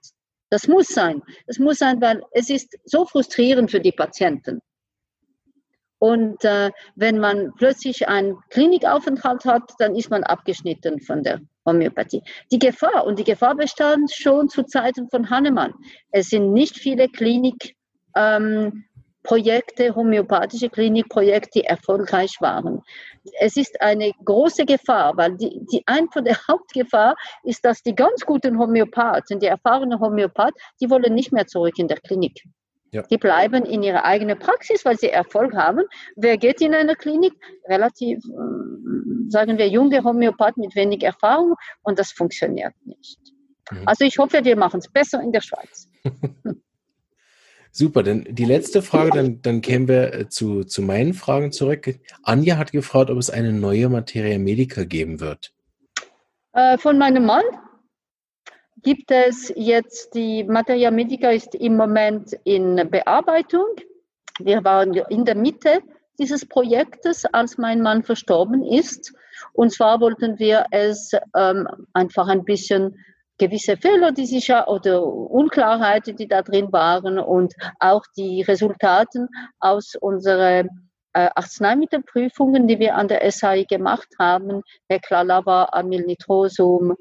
[0.50, 1.22] Das muss sein.
[1.46, 4.62] Das muss sein, weil es ist so frustrierend für die Patienten.
[6.00, 12.24] Und äh, wenn man plötzlich einen Klinikaufenthalt hat, dann ist man abgeschnitten von der, Homöopathie.
[12.52, 15.74] Die Gefahr, und die Gefahr bestand schon zu Zeiten von Hannemann.
[16.12, 18.84] Es sind nicht viele Klinikprojekte,
[19.84, 22.82] ähm, homöopathische Klinikprojekte, die erfolgreich waren.
[23.40, 27.94] Es ist eine große Gefahr, weil die, die eine von der Hauptgefahr ist, dass die
[27.94, 32.42] ganz guten Homöopathen, die erfahrenen Homöopathen, die wollen nicht mehr zurück in der Klinik.
[32.92, 33.02] Ja.
[33.04, 35.84] Die bleiben in ihrer eigenen Praxis, weil sie Erfolg haben.
[36.16, 37.34] Wer geht in eine Klinik?
[37.68, 43.20] Relativ, äh, sagen wir, junge Homöopath mit wenig Erfahrung und das funktioniert nicht.
[43.72, 43.84] Mhm.
[43.86, 45.90] Also ich hoffe, wir machen es besser in der Schweiz.
[47.72, 52.00] Super, denn die letzte Frage, dann, dann kämen wir äh, zu, zu meinen Fragen zurück.
[52.24, 55.54] Anja hat gefragt, ob es eine neue Materia Medica geben wird.
[56.54, 57.44] Äh, von meinem Mann
[58.84, 63.66] gibt es jetzt, die Materia Medica ist im Moment in Bearbeitung.
[64.40, 65.82] Wir waren in der Mitte
[66.20, 69.14] dieses Projektes, als mein Mann verstorben ist.
[69.54, 72.98] Und zwar wollten wir es ähm, einfach ein bisschen
[73.38, 79.30] gewisse Fehler, die sich ja, oder Unklarheiten, die da drin waren und auch die Resultaten
[79.60, 80.70] aus unseren
[81.14, 86.96] äh, Arzneimittelprüfungen, die wir an der SAI gemacht haben, Heclalava, Amylnitrosum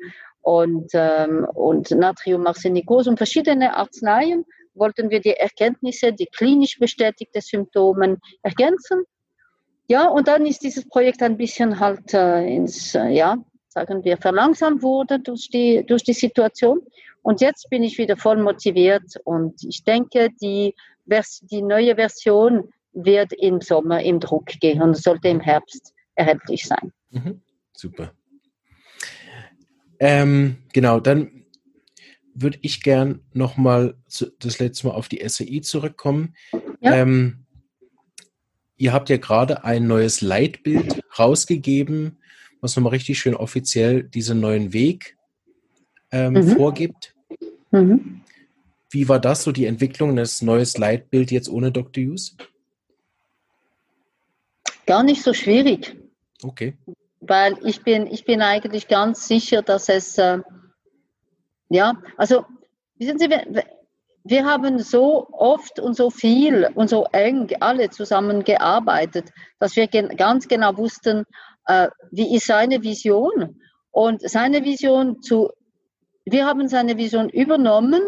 [0.46, 9.02] und, ähm, und Natriumarsenikosum, verschiedene Arzneien, wollten wir die Erkenntnisse, die klinisch bestätigte Symptome ergänzen.
[9.88, 14.18] Ja, und dann ist dieses Projekt ein bisschen halt äh, ins, äh, ja, sagen wir,
[14.18, 16.80] verlangsamt wurde durch die, durch die Situation.
[17.22, 20.76] Und jetzt bin ich wieder voll motiviert und ich denke, die,
[21.50, 26.92] die neue Version wird im Sommer im Druck gehen und sollte im Herbst erhältlich sein.
[27.10, 27.42] Mhm.
[27.72, 28.12] Super.
[29.98, 31.44] Ähm, genau, dann
[32.34, 33.96] würde ich gern nochmal
[34.38, 36.34] das letzte Mal auf die SAI zurückkommen.
[36.80, 36.96] Ja.
[36.96, 37.46] Ähm,
[38.76, 42.18] ihr habt ja gerade ein neues Leitbild rausgegeben
[42.60, 45.16] was nochmal richtig schön offiziell diesen neuen Weg
[46.10, 46.48] ähm, mhm.
[46.48, 47.14] vorgibt.
[47.70, 48.22] Mhm.
[48.90, 52.02] Wie war das so, die Entwicklung des neues Leitbild jetzt ohne Dr.
[52.02, 52.36] Hughes?
[54.86, 55.96] Gar nicht so schwierig.
[56.42, 56.76] Okay.
[57.28, 60.38] Weil ich bin, ich bin eigentlich ganz sicher, dass es, äh,
[61.68, 62.44] ja, also,
[62.98, 63.64] wissen Sie, wir,
[64.28, 70.16] wir haben so oft und so viel und so eng alle zusammengearbeitet, dass wir gen
[70.16, 71.24] ganz genau wussten,
[71.66, 73.60] äh, wie ist seine Vision?
[73.90, 75.50] Und seine Vision zu,
[76.24, 78.02] wir haben seine Vision übernommen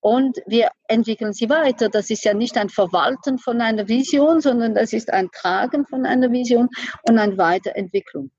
[0.00, 1.88] und wir entwickeln sie weiter.
[1.88, 6.06] Das ist ja nicht ein Verwalten von einer Vision, sondern das ist ein Tragen von
[6.06, 6.68] einer Vision
[7.08, 8.30] und eine Weiterentwicklung.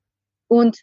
[0.48, 0.78] Und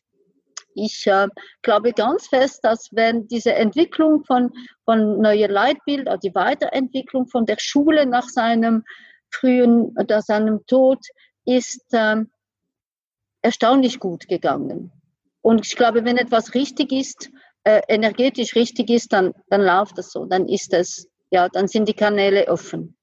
[0.76, 1.28] ich äh,
[1.62, 4.52] glaube ganz fest, dass wenn diese Entwicklung von,
[4.86, 8.84] von neuer Leitbild, also die Weiterentwicklung von der Schule nach seinem
[9.30, 11.00] frühen, oder seinem Tod,
[11.46, 12.24] ist, äh,
[13.44, 14.92] erstaunlich gut gegangen.
[15.42, 17.30] Und ich glaube, wenn etwas richtig ist,
[17.64, 20.26] äh, energetisch richtig ist, dann, dann läuft das so.
[20.26, 22.96] Dann ist es, ja, dann sind die Kanäle offen.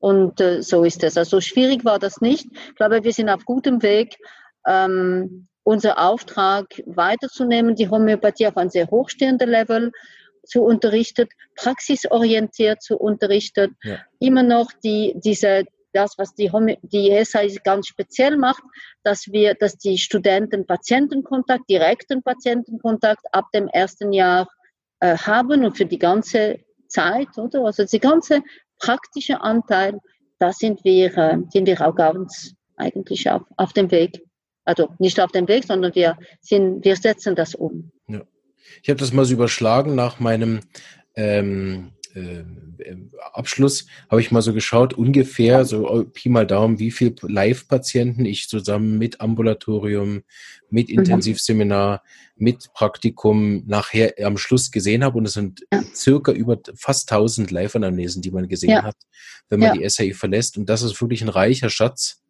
[0.00, 1.16] Und äh, so ist es.
[1.16, 2.46] Also schwierig war das nicht.
[2.52, 4.18] Ich glaube, wir sind auf gutem Weg,
[4.66, 9.92] ähm, unser Auftrag weiterzunehmen, die Homöopathie auf ein sehr hochstehender Level
[10.44, 13.98] zu unterrichten, praxisorientiert zu unterrichten, ja.
[14.18, 16.50] immer noch die, diese das, was die,
[16.82, 18.62] die ESA ganz speziell macht,
[19.02, 24.48] dass wir, dass die Studenten Patientenkontakt, direkten Patientenkontakt ab dem ersten Jahr
[25.00, 27.64] äh, haben und für die ganze Zeit, oder?
[27.64, 28.42] Also der ganze
[28.78, 29.98] praktische Anteil,
[30.38, 34.22] da sind wir, äh, sind wir auch ganz eigentlich auf, auf dem Weg.
[34.64, 37.90] Also nicht auf dem Weg, sondern wir sind, wir setzen das um.
[38.08, 38.22] Ja.
[38.82, 40.60] Ich habe das mal so überschlagen nach meinem
[41.14, 42.44] ähm, äh,
[43.32, 48.48] Abschluss habe ich mal so geschaut, ungefähr so Pi mal Daumen, wie viel Live-Patienten ich
[48.48, 50.22] zusammen mit Ambulatorium,
[50.70, 50.98] mit mhm.
[50.98, 52.02] Intensivseminar,
[52.36, 55.18] mit Praktikum nachher am Schluss gesehen habe.
[55.18, 55.82] Und es sind ja.
[55.94, 58.82] circa über fast 1000 Live-Anamnesen, die man gesehen ja.
[58.82, 58.96] hat,
[59.48, 59.82] wenn man ja.
[59.82, 60.58] die SAE verlässt.
[60.58, 62.22] Und das ist wirklich ein reicher Schatz,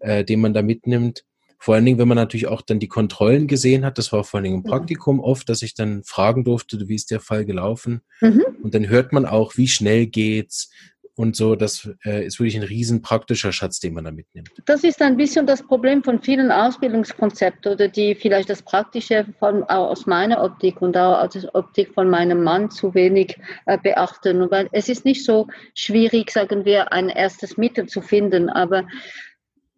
[0.00, 1.24] äh, den man da mitnimmt.
[1.58, 4.38] Vor allen Dingen, wenn man natürlich auch dann die Kontrollen gesehen hat, das war vor
[4.38, 8.02] allen Dingen im Praktikum oft, dass ich dann fragen durfte, wie ist der Fall gelaufen.
[8.20, 8.44] Mhm.
[8.62, 10.70] Und dann hört man auch, wie schnell geht's
[11.16, 11.56] und so.
[11.56, 14.50] Das äh, ist wirklich ein riesen praktischer Schatz, den man da mitnimmt.
[14.66, 19.64] Das ist ein bisschen das Problem von vielen Ausbildungskonzepten oder die vielleicht das Praktische von,
[19.64, 24.50] aus meiner Optik und auch aus der Optik von meinem Mann zu wenig äh, beachten.
[24.50, 28.86] Weil es ist nicht so schwierig, sagen wir, ein erstes Mittel zu finden, aber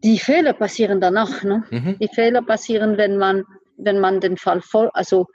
[0.05, 1.43] die Fehler passieren danach.
[1.43, 1.65] Ne?
[1.71, 1.99] Mhm.
[1.99, 3.45] Die Fehler passieren, wenn man,
[3.77, 5.27] wenn man den Fall voll, also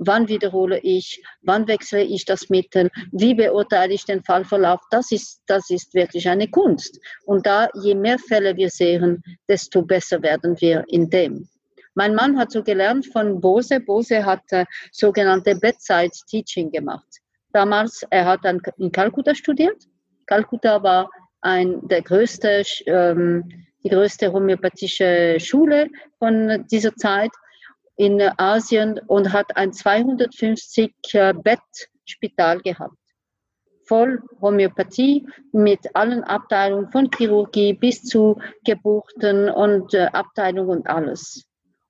[0.00, 5.42] wann wiederhole ich, wann wechsle ich das Mittel, wie beurteile ich den Fallverlauf, das ist,
[5.46, 6.98] das ist wirklich eine Kunst.
[7.26, 11.48] Und da, je mehr Fälle wir sehen, desto besser werden wir in dem.
[11.94, 13.80] Mein Mann hat so gelernt von Bose.
[13.80, 17.08] Bose hat äh, sogenannte Bedside Teaching gemacht.
[17.52, 19.82] Damals, er hat dann in Kalkutta studiert.
[20.26, 21.10] Kalkutta war
[21.42, 23.44] ein, der größte, ähm,
[23.82, 27.30] die größte homöopathische Schule von dieser Zeit
[27.96, 32.96] in Asien und hat ein 250 äh, Bettspital gehabt.
[33.84, 41.44] Voll Homöopathie mit allen Abteilungen von Chirurgie bis zu Geburten und äh, Abteilungen und alles.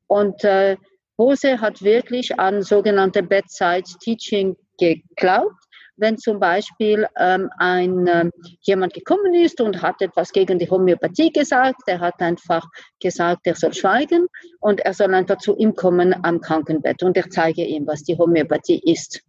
[0.07, 0.77] Und äh,
[1.19, 5.63] Hose hat wirklich an sogenannte Bedside Teaching geglaubt
[6.01, 8.31] wenn zum Beispiel ähm, ein, äh,
[8.63, 12.67] jemand gekommen ist und hat etwas gegen die Homöopathie gesagt, der hat einfach
[13.01, 14.27] gesagt, er soll schweigen
[14.61, 18.17] und er soll einfach zu ihm kommen am Krankenbett und er zeige ihm, was die
[18.17, 19.21] Homöopathie ist.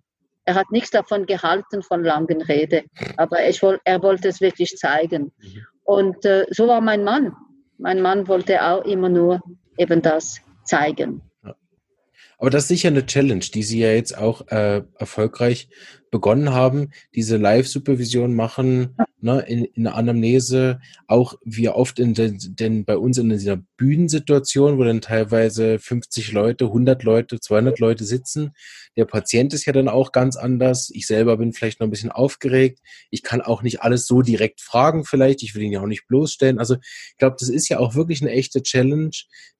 [0.46, 2.84] Er hat nichts davon gehalten, von langen Rede,
[3.18, 5.32] aber ich, er wollte es wirklich zeigen.
[5.38, 5.66] Mhm.
[5.84, 7.34] Und äh, so war mein Mann.
[7.78, 9.42] Mein Mann wollte auch immer nur
[9.78, 11.22] eben das zeigen.
[12.38, 15.70] Aber das ist sicher eine Challenge, die Sie ja jetzt auch äh, erfolgreich
[16.12, 22.38] begonnen haben, diese Live-Supervision machen, ne, in, in der Anamnese, auch wie oft in den,
[22.42, 28.04] denn bei uns in dieser Bühnensituation, wo dann teilweise 50 Leute, 100 Leute, 200 Leute
[28.04, 28.52] sitzen.
[28.98, 30.92] Der Patient ist ja dann auch ganz anders.
[30.94, 32.80] Ich selber bin vielleicht noch ein bisschen aufgeregt.
[33.10, 35.42] Ich kann auch nicht alles so direkt fragen vielleicht.
[35.44, 36.60] Ich will ihn ja auch nicht bloßstellen.
[36.60, 39.12] Also ich glaube, das ist ja auch wirklich eine echte Challenge,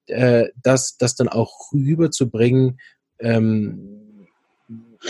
[0.06, 2.78] äh, das, das dann auch rüberzubringen,
[3.20, 4.28] ähm,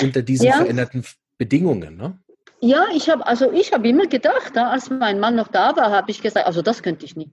[0.01, 0.57] unter diesen ja.
[0.57, 1.05] veränderten
[1.43, 2.19] Bedingungen, ne?
[2.61, 6.13] Ja, ich habe also ich habe immer gedacht, als mein Mann noch da war, habe
[6.13, 7.33] ich gesagt, also das könnte ich nie.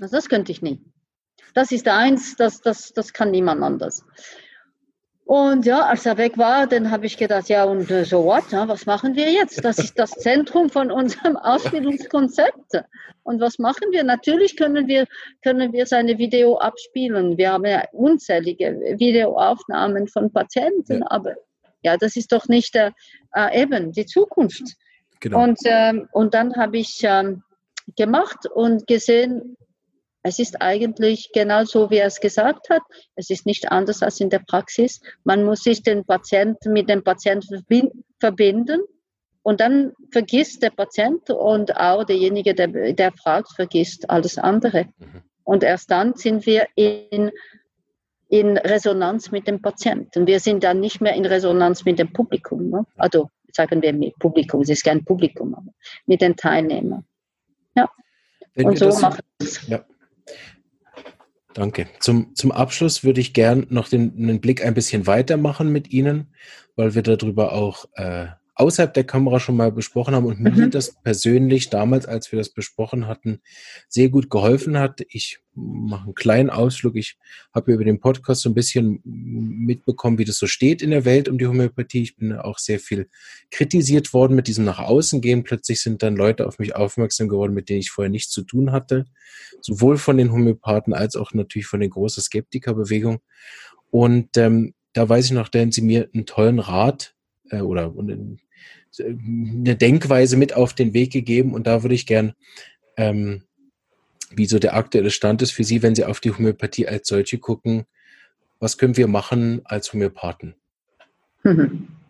[0.00, 0.80] Also das könnte ich nie.
[1.52, 4.06] Das ist eins, das, das, das kann niemand anders.
[5.26, 8.50] Und ja, als er weg war, dann habe ich gedacht, ja, und äh, so what?
[8.50, 9.62] Ja, was machen wir jetzt?
[9.62, 12.82] Das ist das Zentrum von unserem Ausbildungskonzept.
[13.22, 14.04] Und was machen wir?
[14.04, 15.06] Natürlich können wir,
[15.42, 17.36] können wir seine Video abspielen.
[17.36, 21.10] Wir haben ja unzählige Videoaufnahmen von Patienten, ja.
[21.10, 21.34] aber
[21.82, 22.90] ja, das ist doch nicht äh,
[23.34, 24.62] äh, eben die Zukunft.
[25.20, 25.42] Genau.
[25.42, 27.42] Und, ähm, und dann habe ich ähm,
[27.96, 29.56] gemacht und gesehen,
[30.24, 32.82] es ist eigentlich genau so, wie er es gesagt hat.
[33.16, 35.00] Es ist nicht anders als in der Praxis.
[35.24, 37.64] Man muss sich den Patienten mit dem Patienten
[38.20, 38.82] verbinden
[39.42, 44.84] und dann vergisst der Patient und auch derjenige, der, der fragt, vergisst alles andere.
[44.98, 45.22] Mhm.
[45.44, 47.32] Und erst dann sind wir in
[48.32, 50.26] in Resonanz mit dem Patienten.
[50.26, 52.70] Wir sind dann nicht mehr in Resonanz mit dem Publikum.
[52.70, 52.86] Ne?
[52.96, 55.70] Also sagen wir mit Publikum, es ist kein Publikum, aber
[56.06, 57.04] mit den Teilnehmern.
[57.76, 57.90] Ja.
[58.54, 59.68] Wenn Und so machen wir es.
[59.68, 59.84] Ja.
[61.52, 61.88] Danke.
[62.00, 66.32] Zum, zum Abschluss würde ich gern noch den, den Blick ein bisschen weitermachen mit Ihnen,
[66.74, 70.54] weil wir darüber auch äh, außerhalb der Kamera schon mal besprochen haben und mhm.
[70.54, 73.40] mir das persönlich damals, als wir das besprochen hatten,
[73.88, 75.00] sehr gut geholfen hat.
[75.08, 76.96] Ich mache einen kleinen Ausflug.
[76.96, 77.18] Ich
[77.54, 81.28] habe über den Podcast so ein bisschen mitbekommen, wie das so steht in der Welt
[81.28, 82.02] um die Homöopathie.
[82.02, 83.08] Ich bin auch sehr viel
[83.50, 85.44] kritisiert worden mit diesem nach außen gehen.
[85.44, 88.72] Plötzlich sind dann Leute auf mich aufmerksam geworden, mit denen ich vorher nichts zu tun
[88.72, 89.06] hatte.
[89.60, 93.20] Sowohl von den Homöopathen als auch natürlich von der großen Skeptikerbewegung.
[93.90, 97.14] Und ähm, da weiß ich noch, da haben sie mir einen tollen Rat
[97.52, 97.94] äh, oder
[98.98, 101.54] eine Denkweise mit auf den Weg gegeben.
[101.54, 102.32] Und da würde ich gern,
[102.96, 103.42] ähm,
[104.30, 107.38] wie so der aktuelle Stand ist für Sie, wenn Sie auf die Homöopathie als solche
[107.38, 107.84] gucken,
[108.58, 110.54] was können wir machen als Homöopathen?
[111.44, 111.88] Mhm.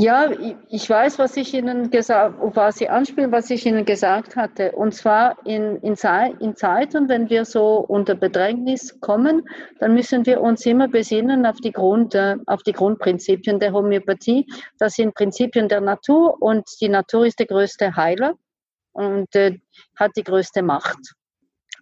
[0.00, 0.30] Ja,
[0.68, 4.70] ich weiß, was ich Ihnen gesagt, was Sie anspielen, was ich Ihnen gesagt hatte.
[4.70, 5.96] Und zwar in, in,
[6.38, 9.42] in Zeiten, wenn wir so unter Bedrängnis kommen,
[9.80, 14.46] dann müssen wir uns immer besinnen auf die, Grund, äh, auf die Grundprinzipien der Homöopathie.
[14.78, 18.34] Das sind Prinzipien der Natur und die Natur ist der größte Heiler
[18.92, 19.58] und äh,
[19.96, 21.16] hat die größte Macht.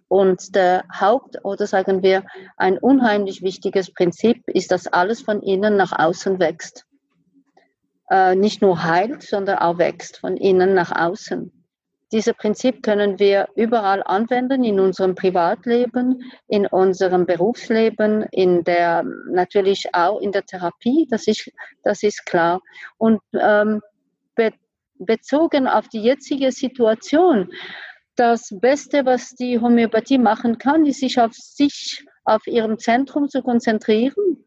[0.07, 5.77] Und der Haupt- oder sagen wir ein unheimlich wichtiges Prinzip ist, dass alles von innen
[5.77, 6.86] nach außen wächst
[8.09, 11.51] äh, nicht nur heilt, sondern auch wächst von innen nach außen.
[12.13, 19.93] Dieses Prinzip können wir überall anwenden, in unserem Privatleben, in unserem Berufsleben, in der, natürlich
[19.93, 21.51] auch in der Therapie, das ist,
[21.83, 22.61] das ist klar.
[22.97, 23.81] Und ähm,
[24.35, 24.53] be
[24.99, 27.51] bezogen auf die jetzige Situation,
[28.15, 33.43] das Beste, was die Homöopathie machen kann, ist sich auf sich, auf ihrem Zentrum zu
[33.43, 34.43] konzentrieren,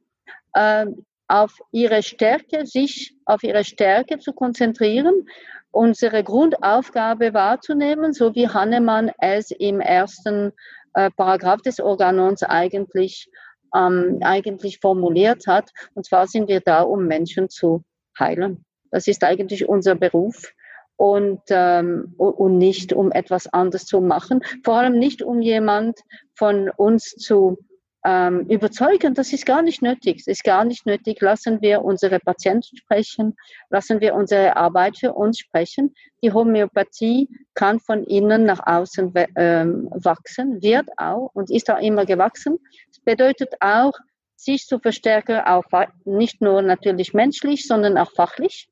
[0.54, 0.86] äh,
[1.30, 5.28] auf ihre Stärke, sich auf ihre Stärke zu konzentrieren,
[5.70, 10.52] unsere Grundaufgabe wahrzunehmen, so wie Hannemann es im ersten
[10.94, 13.30] äh, Paragraph des Organons eigentlich,
[13.74, 15.70] ähm, eigentlich formuliert hat.
[15.94, 17.84] Und zwar sind wir da, um Menschen zu
[18.18, 18.64] heilen.
[18.90, 20.52] Das ist eigentlich unser Beruf.
[20.96, 24.42] und, ähm, und nicht um etwas anderes zu machen.
[24.64, 25.98] Vor allem nicht um jemand
[26.34, 27.56] von uns zu
[28.04, 30.20] ähm, überzeugen, das ist gar nicht nötig.
[30.20, 31.20] Es ist gar nicht nötig.
[31.20, 33.36] Lassen wir unsere Patienten sprechen,
[33.68, 35.94] lassen wir unsere Arbeit für uns sprechen.
[36.22, 42.06] Die Homöopathie kann von innen nach außen ähm, wachsen, wird auch und ist auch immer
[42.06, 42.58] gewachsen.
[42.88, 43.92] Das bedeutet auch,
[44.34, 45.64] sich zu verstärken, auch
[46.04, 48.70] nicht nur natürlich menschlich, sondern auch fachlich.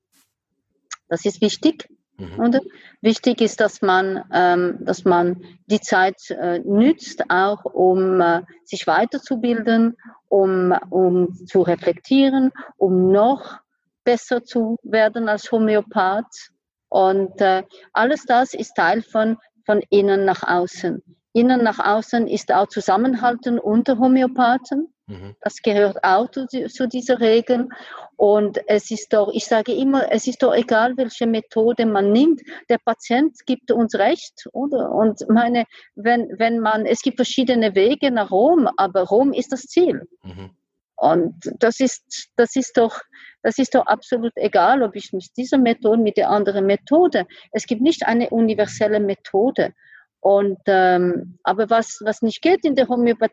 [1.08, 1.88] Das ist wichtig.
[2.18, 2.60] Mhm.
[3.00, 8.88] Wichtig ist, dass man, ähm, dass man die Zeit äh, nützt, auch um äh, sich
[8.88, 9.96] weiterzubilden,
[10.28, 13.60] um, um zu reflektieren, um noch
[14.02, 16.50] besser zu werden als Homöopath.
[16.88, 17.62] Und äh,
[17.92, 21.02] alles das ist Teil von, von innen nach außen.
[21.34, 24.92] Innen nach außen ist auch Zusammenhalten unter Homöopathen.
[25.08, 25.34] Mhm.
[25.40, 27.68] Das gehört auch zu, zu dieser Regel.
[28.16, 32.42] Und es ist doch, ich sage immer, es ist doch egal, welche Methode man nimmt.
[32.68, 34.92] Der Patient gibt uns Recht, oder?
[34.92, 39.62] Und meine, wenn, wenn man, es gibt verschiedene Wege nach Rom, aber Rom ist das
[39.62, 40.06] Ziel.
[40.22, 40.50] Mhm.
[40.96, 43.00] Und das ist, das ist doch,
[43.42, 47.26] das ist doch absolut egal, ob ich mit dieser Methode, mit der anderen Methode.
[47.52, 49.72] Es gibt nicht eine universelle Methode.
[50.20, 53.32] Und, ähm, aber was, was nicht geht in der Homöopathie,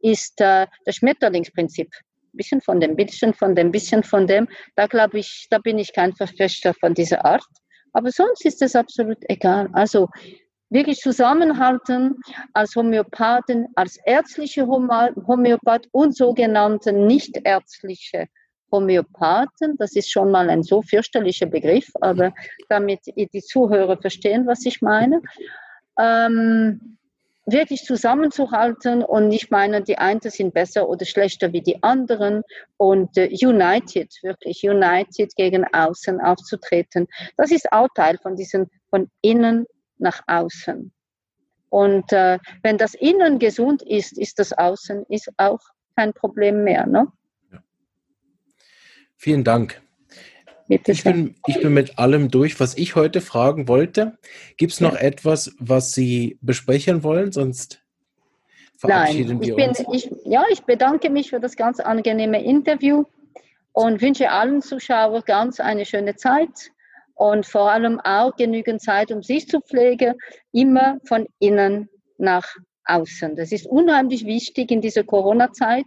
[0.00, 1.88] ist äh, das Schmetterlingsprinzip.
[1.88, 4.48] Ein bisschen von dem, bisschen von dem, bisschen von dem.
[4.76, 7.44] Da glaube ich, da bin ich kein Verfechter von dieser Art.
[7.92, 9.68] Aber sonst ist es absolut egal.
[9.72, 10.08] Also
[10.70, 12.16] wirklich zusammenhalten
[12.54, 18.28] als Homöopathen, als ärztliche Homöopath und sogenannte nichtärztliche
[18.70, 19.76] Homöopathen.
[19.76, 22.32] Das ist schon mal ein so fürchterlicher Begriff, aber
[22.70, 25.20] damit die Zuhörer verstehen, was ich meine.
[25.98, 26.96] Ähm,
[27.46, 32.42] wirklich zusammenzuhalten und nicht meinen, die einen sind besser oder schlechter wie die anderen
[32.76, 37.08] und äh, united, wirklich united gegen außen aufzutreten.
[37.36, 39.66] Das ist auch Teil von diesem von innen
[39.98, 40.92] nach außen.
[41.68, 45.60] Und äh, wenn das Innen gesund ist, ist das Außen ist auch
[45.96, 46.86] kein Problem mehr.
[46.86, 47.06] Ne?
[49.16, 49.80] Vielen Dank.
[50.86, 54.18] Ich bin, ich bin mit allem durch, was ich heute fragen wollte.
[54.56, 55.00] Gibt es noch ja.
[55.00, 57.32] etwas, was Sie besprechen wollen?
[57.32, 57.82] Sonst
[58.78, 59.84] verabschieden Nein, wir bin, uns.
[59.92, 63.04] Ich, ja, ich bedanke mich für das ganz angenehme Interview
[63.72, 66.70] und wünsche allen Zuschauern ganz eine schöne Zeit
[67.14, 70.14] und vor allem auch genügend Zeit, um sich zu pflegen,
[70.52, 72.46] immer von innen nach
[72.84, 73.36] außen.
[73.36, 75.86] Das ist unheimlich wichtig in dieser Corona-Zeit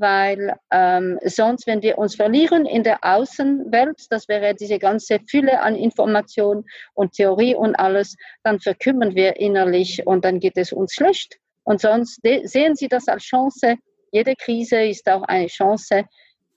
[0.00, 5.60] weil ähm, sonst, wenn wir uns verlieren in der Außenwelt, das wäre diese ganze Fülle
[5.60, 6.64] an Information
[6.94, 11.38] und Theorie und alles, dann verkümmern wir innerlich und dann geht es uns schlecht.
[11.64, 13.76] Und sonst sehen Sie das als Chance.
[14.12, 16.04] Jede Krise ist auch eine Chance.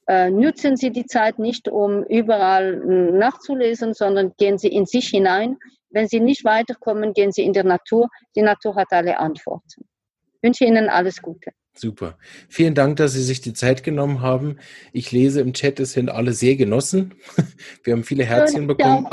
[0.08, 5.58] Äh, nützen Sie die Zeit nicht, um überall nachzulesen, sondern gehen Sie in sich hinein.
[5.90, 8.10] Wenn Sie nicht weiterkommen, gehen Sie in der Natur.
[8.36, 9.86] Die Natur hat alle Antworten.
[10.36, 11.52] Ich wünsche Ihnen alles Gute.
[11.78, 12.18] Super.
[12.50, 14.58] Vielen Dank, dass Sie sich die Zeit genommen haben.
[14.94, 17.14] Ich lese im Chat, es sind alle sehr genossen.
[17.84, 19.08] Wir haben viele Herzchen bekommen.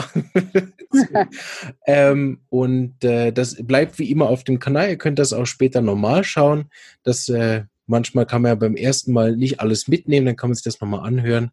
[1.86, 4.88] ähm, und äh, das bleibt wie immer auf dem Kanal.
[4.88, 6.70] Ihr könnt das auch später normal schauen.
[7.02, 10.54] Das äh, manchmal kann man ja beim ersten Mal nicht alles mitnehmen, dann kann man
[10.54, 11.50] sich das nochmal anhören.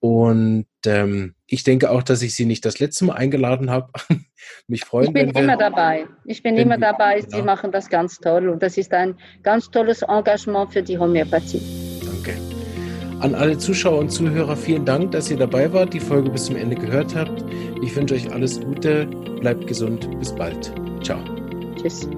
[0.00, 3.92] Und ähm, ich denke auch, dass ich Sie nicht das letzte Mal eingeladen habe.
[4.68, 5.08] Mich freuen.
[5.08, 6.06] Ich bin immer dabei.
[6.24, 7.20] Ich bin immer dabei.
[7.20, 7.36] Genau.
[7.36, 11.60] Sie machen das ganz toll und das ist ein ganz tolles Engagement für die Homöopathie.
[12.04, 12.38] Danke.
[13.20, 16.56] An alle Zuschauer und Zuhörer vielen Dank, dass ihr dabei wart, die Folge bis zum
[16.56, 17.44] Ende gehört habt.
[17.82, 19.06] Ich wünsche euch alles Gute,
[19.40, 20.72] bleibt gesund, bis bald.
[21.02, 21.18] Ciao.
[21.76, 22.08] Tschüss.